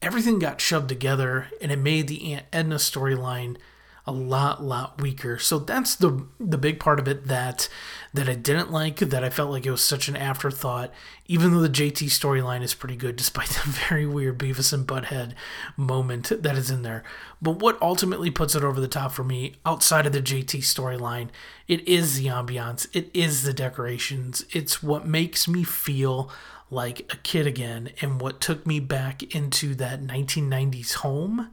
everything 0.00 0.38
got 0.38 0.62
shoved 0.62 0.88
together, 0.88 1.48
and 1.60 1.70
it 1.70 1.78
made 1.78 2.08
the 2.08 2.32
Aunt 2.32 2.46
Edna 2.52 2.76
storyline 2.76 3.58
a 4.06 4.12
lot 4.12 4.62
lot 4.62 5.00
weaker. 5.00 5.38
So 5.38 5.58
that's 5.58 5.96
the 5.96 6.26
the 6.38 6.58
big 6.58 6.78
part 6.78 7.00
of 7.00 7.08
it 7.08 7.26
that 7.26 7.68
that 8.14 8.28
I 8.28 8.34
didn't 8.34 8.70
like 8.70 8.98
that 9.00 9.24
I 9.24 9.30
felt 9.30 9.50
like 9.50 9.66
it 9.66 9.70
was 9.70 9.82
such 9.82 10.08
an 10.08 10.16
afterthought 10.16 10.92
even 11.26 11.52
though 11.52 11.60
the 11.60 11.68
JT 11.68 12.06
storyline 12.06 12.62
is 12.62 12.72
pretty 12.72 12.96
good 12.96 13.16
despite 13.16 13.48
the 13.64 13.70
very 13.88 14.06
weird 14.06 14.38
Beavis 14.38 14.72
and 14.72 14.86
Butthead 14.86 15.34
moment 15.76 16.30
that 16.42 16.56
is 16.56 16.70
in 16.70 16.82
there. 16.82 17.02
But 17.42 17.58
what 17.58 17.80
ultimately 17.82 18.30
puts 18.30 18.54
it 18.54 18.64
over 18.64 18.80
the 18.80 18.88
top 18.88 19.12
for 19.12 19.24
me 19.24 19.56
outside 19.66 20.06
of 20.06 20.12
the 20.12 20.22
JT 20.22 20.60
storyline, 20.60 21.28
it 21.68 21.86
is 21.86 22.16
the 22.16 22.26
ambiance, 22.26 22.86
it 22.92 23.10
is 23.12 23.42
the 23.42 23.52
decorations. 23.52 24.44
It's 24.52 24.82
what 24.82 25.06
makes 25.06 25.46
me 25.48 25.64
feel 25.64 26.30
like 26.70 27.00
a 27.12 27.16
kid 27.18 27.46
again 27.46 27.90
and 28.00 28.20
what 28.20 28.40
took 28.40 28.66
me 28.66 28.80
back 28.80 29.22
into 29.34 29.74
that 29.76 30.02
1990s 30.02 30.94
home 30.94 31.50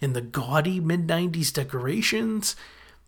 in 0.00 0.12
the 0.12 0.20
gaudy 0.20 0.80
mid 0.80 1.06
90s 1.06 1.52
decorations. 1.52 2.56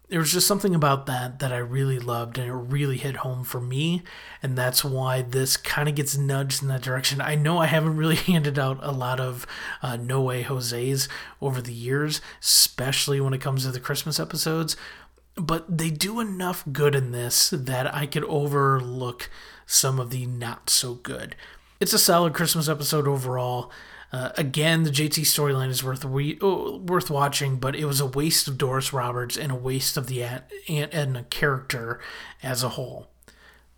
There 0.08 0.20
was 0.20 0.32
just 0.32 0.46
something 0.46 0.74
about 0.74 1.06
that 1.06 1.40
that 1.40 1.52
I 1.52 1.56
really 1.56 1.98
loved 1.98 2.38
and 2.38 2.46
it 2.46 2.52
really 2.52 2.96
hit 2.96 3.16
home 3.16 3.42
for 3.42 3.60
me. 3.60 4.02
And 4.40 4.56
that's 4.56 4.84
why 4.84 5.22
this 5.22 5.56
kind 5.56 5.88
of 5.88 5.96
gets 5.96 6.16
nudged 6.16 6.62
in 6.62 6.68
that 6.68 6.82
direction. 6.82 7.20
I 7.20 7.34
know 7.34 7.58
I 7.58 7.66
haven't 7.66 7.96
really 7.96 8.14
handed 8.32 8.58
out 8.58 8.78
a 8.82 8.92
lot 8.92 9.18
of 9.18 9.46
uh, 9.82 9.96
No 9.96 10.20
Way 10.22 10.42
Jose's 10.42 11.08
over 11.40 11.60
the 11.60 11.72
years, 11.72 12.20
especially 12.40 13.20
when 13.20 13.34
it 13.34 13.40
comes 13.40 13.64
to 13.64 13.72
the 13.72 13.80
Christmas 13.80 14.20
episodes, 14.20 14.76
but 15.36 15.78
they 15.78 15.90
do 15.90 16.20
enough 16.20 16.64
good 16.72 16.94
in 16.94 17.12
this 17.12 17.50
that 17.50 17.94
I 17.94 18.06
could 18.06 18.24
overlook 18.24 19.30
some 19.66 20.00
of 20.00 20.10
the 20.10 20.26
not 20.26 20.70
so 20.70 20.94
good. 20.94 21.36
It's 21.78 21.92
a 21.92 21.98
solid 21.98 22.32
Christmas 22.32 22.68
episode 22.68 23.06
overall. 23.06 23.70
Uh, 24.12 24.30
again, 24.36 24.84
the 24.84 24.90
JT 24.90 25.22
storyline 25.22 25.68
is 25.68 25.84
worth 25.84 26.04
oh, 26.04 26.78
worth 26.78 27.10
watching, 27.10 27.58
but 27.58 27.74
it 27.74 27.84
was 27.84 28.00
a 28.00 28.06
waste 28.06 28.48
of 28.48 28.56
Doris 28.56 28.92
Roberts 28.92 29.36
and 29.36 29.52
a 29.52 29.56
waste 29.56 29.96
of 29.96 30.06
the 30.06 30.22
Aunt, 30.22 30.44
Aunt 30.68 30.94
Edna 30.94 31.24
character 31.24 32.00
as 32.42 32.62
a 32.62 32.70
whole. 32.70 33.08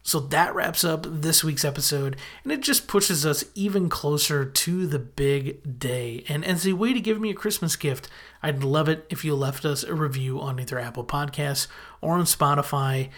So 0.09 0.21
that 0.21 0.55
wraps 0.55 0.85
up 0.85 1.05
this 1.07 1.45
week's 1.45 1.67
episode, 1.67 2.17
and 2.43 2.51
it 2.51 2.63
just 2.63 2.89
pushes 2.89 3.27
us 3.27 3.45
even 3.55 3.91
closer 3.91 4.47
to 4.47 4.87
the 4.87 4.99
big 4.99 5.79
day. 5.79 6.25
And 6.31 6.47
as 6.47 6.67
a 6.67 6.73
way 6.73 6.95
to 6.95 7.01
give 7.01 7.21
me 7.21 7.29
a 7.29 7.35
Christmas 7.35 7.77
gift, 7.77 8.09
I'd 8.43 8.65
love 8.65 8.89
it 8.89 9.05
if 9.11 9.23
you 9.23 9.35
left 9.35 9.67
us 9.67 9.85
a 9.85 9.93
review 9.95 10.41
on 10.41 10.59
either 10.59 10.79
Apple 10.79 11.05
Podcasts 11.05 11.67
or 12.01 12.15
on 12.15 12.25
Spotify. 12.25 13.11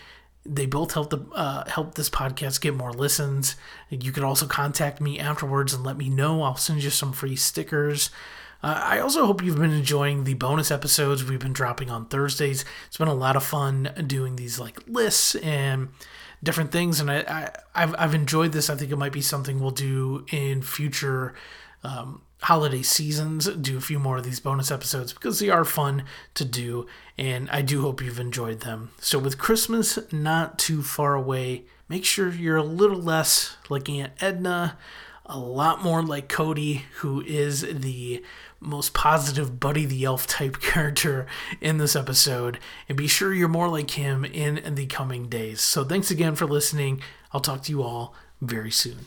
They 0.44 0.66
both 0.66 0.94
help 0.94 1.10
the 1.10 1.20
uh, 1.32 1.70
help 1.70 1.94
this 1.94 2.10
podcast 2.10 2.60
get 2.60 2.74
more 2.74 2.92
listens. 2.92 3.54
You 3.88 4.10
can 4.10 4.24
also 4.24 4.48
contact 4.48 5.00
me 5.00 5.20
afterwards 5.20 5.72
and 5.72 5.84
let 5.84 5.96
me 5.96 6.08
know. 6.08 6.42
I'll 6.42 6.56
send 6.56 6.82
you 6.82 6.90
some 6.90 7.12
free 7.12 7.36
stickers. 7.36 8.10
Uh, 8.64 8.80
I 8.82 8.98
also 8.98 9.26
hope 9.26 9.44
you've 9.44 9.56
been 9.56 9.70
enjoying 9.70 10.24
the 10.24 10.34
bonus 10.34 10.72
episodes 10.72 11.24
we've 11.24 11.38
been 11.38 11.52
dropping 11.52 11.88
on 11.88 12.06
Thursdays. 12.06 12.64
It's 12.88 12.96
been 12.96 13.06
a 13.06 13.14
lot 13.14 13.36
of 13.36 13.44
fun 13.44 13.94
doing 14.08 14.34
these 14.34 14.58
like 14.58 14.80
lists 14.88 15.36
and 15.36 15.90
different 16.42 16.72
things, 16.72 17.00
and 17.00 17.10
I, 17.10 17.50
I 17.74 17.80
have 17.80 17.94
I've 17.98 18.14
enjoyed 18.14 18.52
this. 18.52 18.70
I 18.70 18.76
think 18.76 18.90
it 18.90 18.96
might 18.96 19.12
be 19.12 19.20
something 19.20 19.60
we'll 19.60 19.70
do 19.70 20.24
in 20.30 20.62
future 20.62 21.34
um, 21.82 22.22
holiday 22.42 22.82
seasons. 22.82 23.46
Do 23.46 23.76
a 23.76 23.82
few 23.82 23.98
more 23.98 24.18
of 24.18 24.24
these 24.24 24.40
bonus 24.40 24.70
episodes 24.70 25.12
because 25.12 25.38
they 25.38 25.50
are 25.50 25.64
fun 25.64 26.04
to 26.34 26.44
do, 26.44 26.86
and 27.18 27.48
I 27.50 27.62
do 27.62 27.82
hope 27.82 28.02
you've 28.02 28.20
enjoyed 28.20 28.60
them. 28.60 28.90
So 28.98 29.18
with 29.18 29.38
Christmas 29.38 29.98
not 30.12 30.58
too 30.58 30.82
far 30.82 31.14
away, 31.14 31.64
make 31.88 32.04
sure 32.04 32.30
you're 32.30 32.56
a 32.56 32.62
little 32.62 33.00
less 33.00 33.56
like 33.68 33.88
Aunt 33.88 34.12
Edna, 34.20 34.78
a 35.26 35.38
lot 35.38 35.82
more 35.82 36.02
like 36.02 36.28
Cody, 36.28 36.86
who 36.96 37.22
is 37.22 37.62
the 37.62 38.22
most 38.60 38.92
positive 38.94 39.58
Buddy 39.58 39.86
the 39.86 40.04
Elf 40.04 40.26
type 40.26 40.60
character 40.60 41.26
in 41.60 41.78
this 41.78 41.96
episode, 41.96 42.58
and 42.88 42.96
be 42.96 43.06
sure 43.06 43.34
you're 43.34 43.48
more 43.48 43.68
like 43.68 43.92
him 43.92 44.24
in 44.24 44.74
the 44.74 44.86
coming 44.86 45.28
days. 45.28 45.60
So 45.60 45.84
thanks 45.84 46.10
again 46.10 46.34
for 46.34 46.46
listening. 46.46 47.00
I'll 47.32 47.40
talk 47.40 47.62
to 47.64 47.72
you 47.72 47.82
all 47.82 48.14
very 48.40 48.70
soon. 48.70 49.06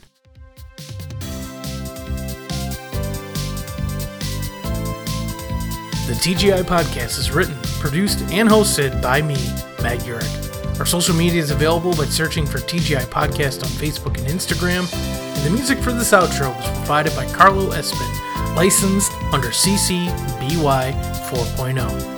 The 6.06 6.12
TGI 6.12 6.64
podcast 6.64 7.18
is 7.18 7.30
written, 7.30 7.56
produced, 7.80 8.20
and 8.30 8.48
hosted 8.48 9.00
by 9.00 9.22
me, 9.22 9.36
Matt 9.82 10.00
Urich. 10.00 10.78
Our 10.78 10.84
social 10.84 11.14
media 11.14 11.40
is 11.40 11.50
available 11.50 11.94
by 11.94 12.04
searching 12.06 12.44
for 12.44 12.58
TGI 12.58 13.04
Podcast 13.04 13.62
on 13.62 13.70
Facebook 13.70 14.18
and 14.18 14.26
Instagram. 14.26 14.92
And 14.92 15.46
the 15.46 15.50
music 15.50 15.78
for 15.78 15.92
this 15.92 16.10
outro 16.10 16.54
was 16.56 16.66
provided 16.78 17.14
by 17.14 17.26
Carlo 17.32 17.70
Espin, 17.70 18.23
licensed 18.54 19.12
under 19.32 19.48
CC 19.48 20.06
BY 20.40 20.92
4.0. 21.30 22.13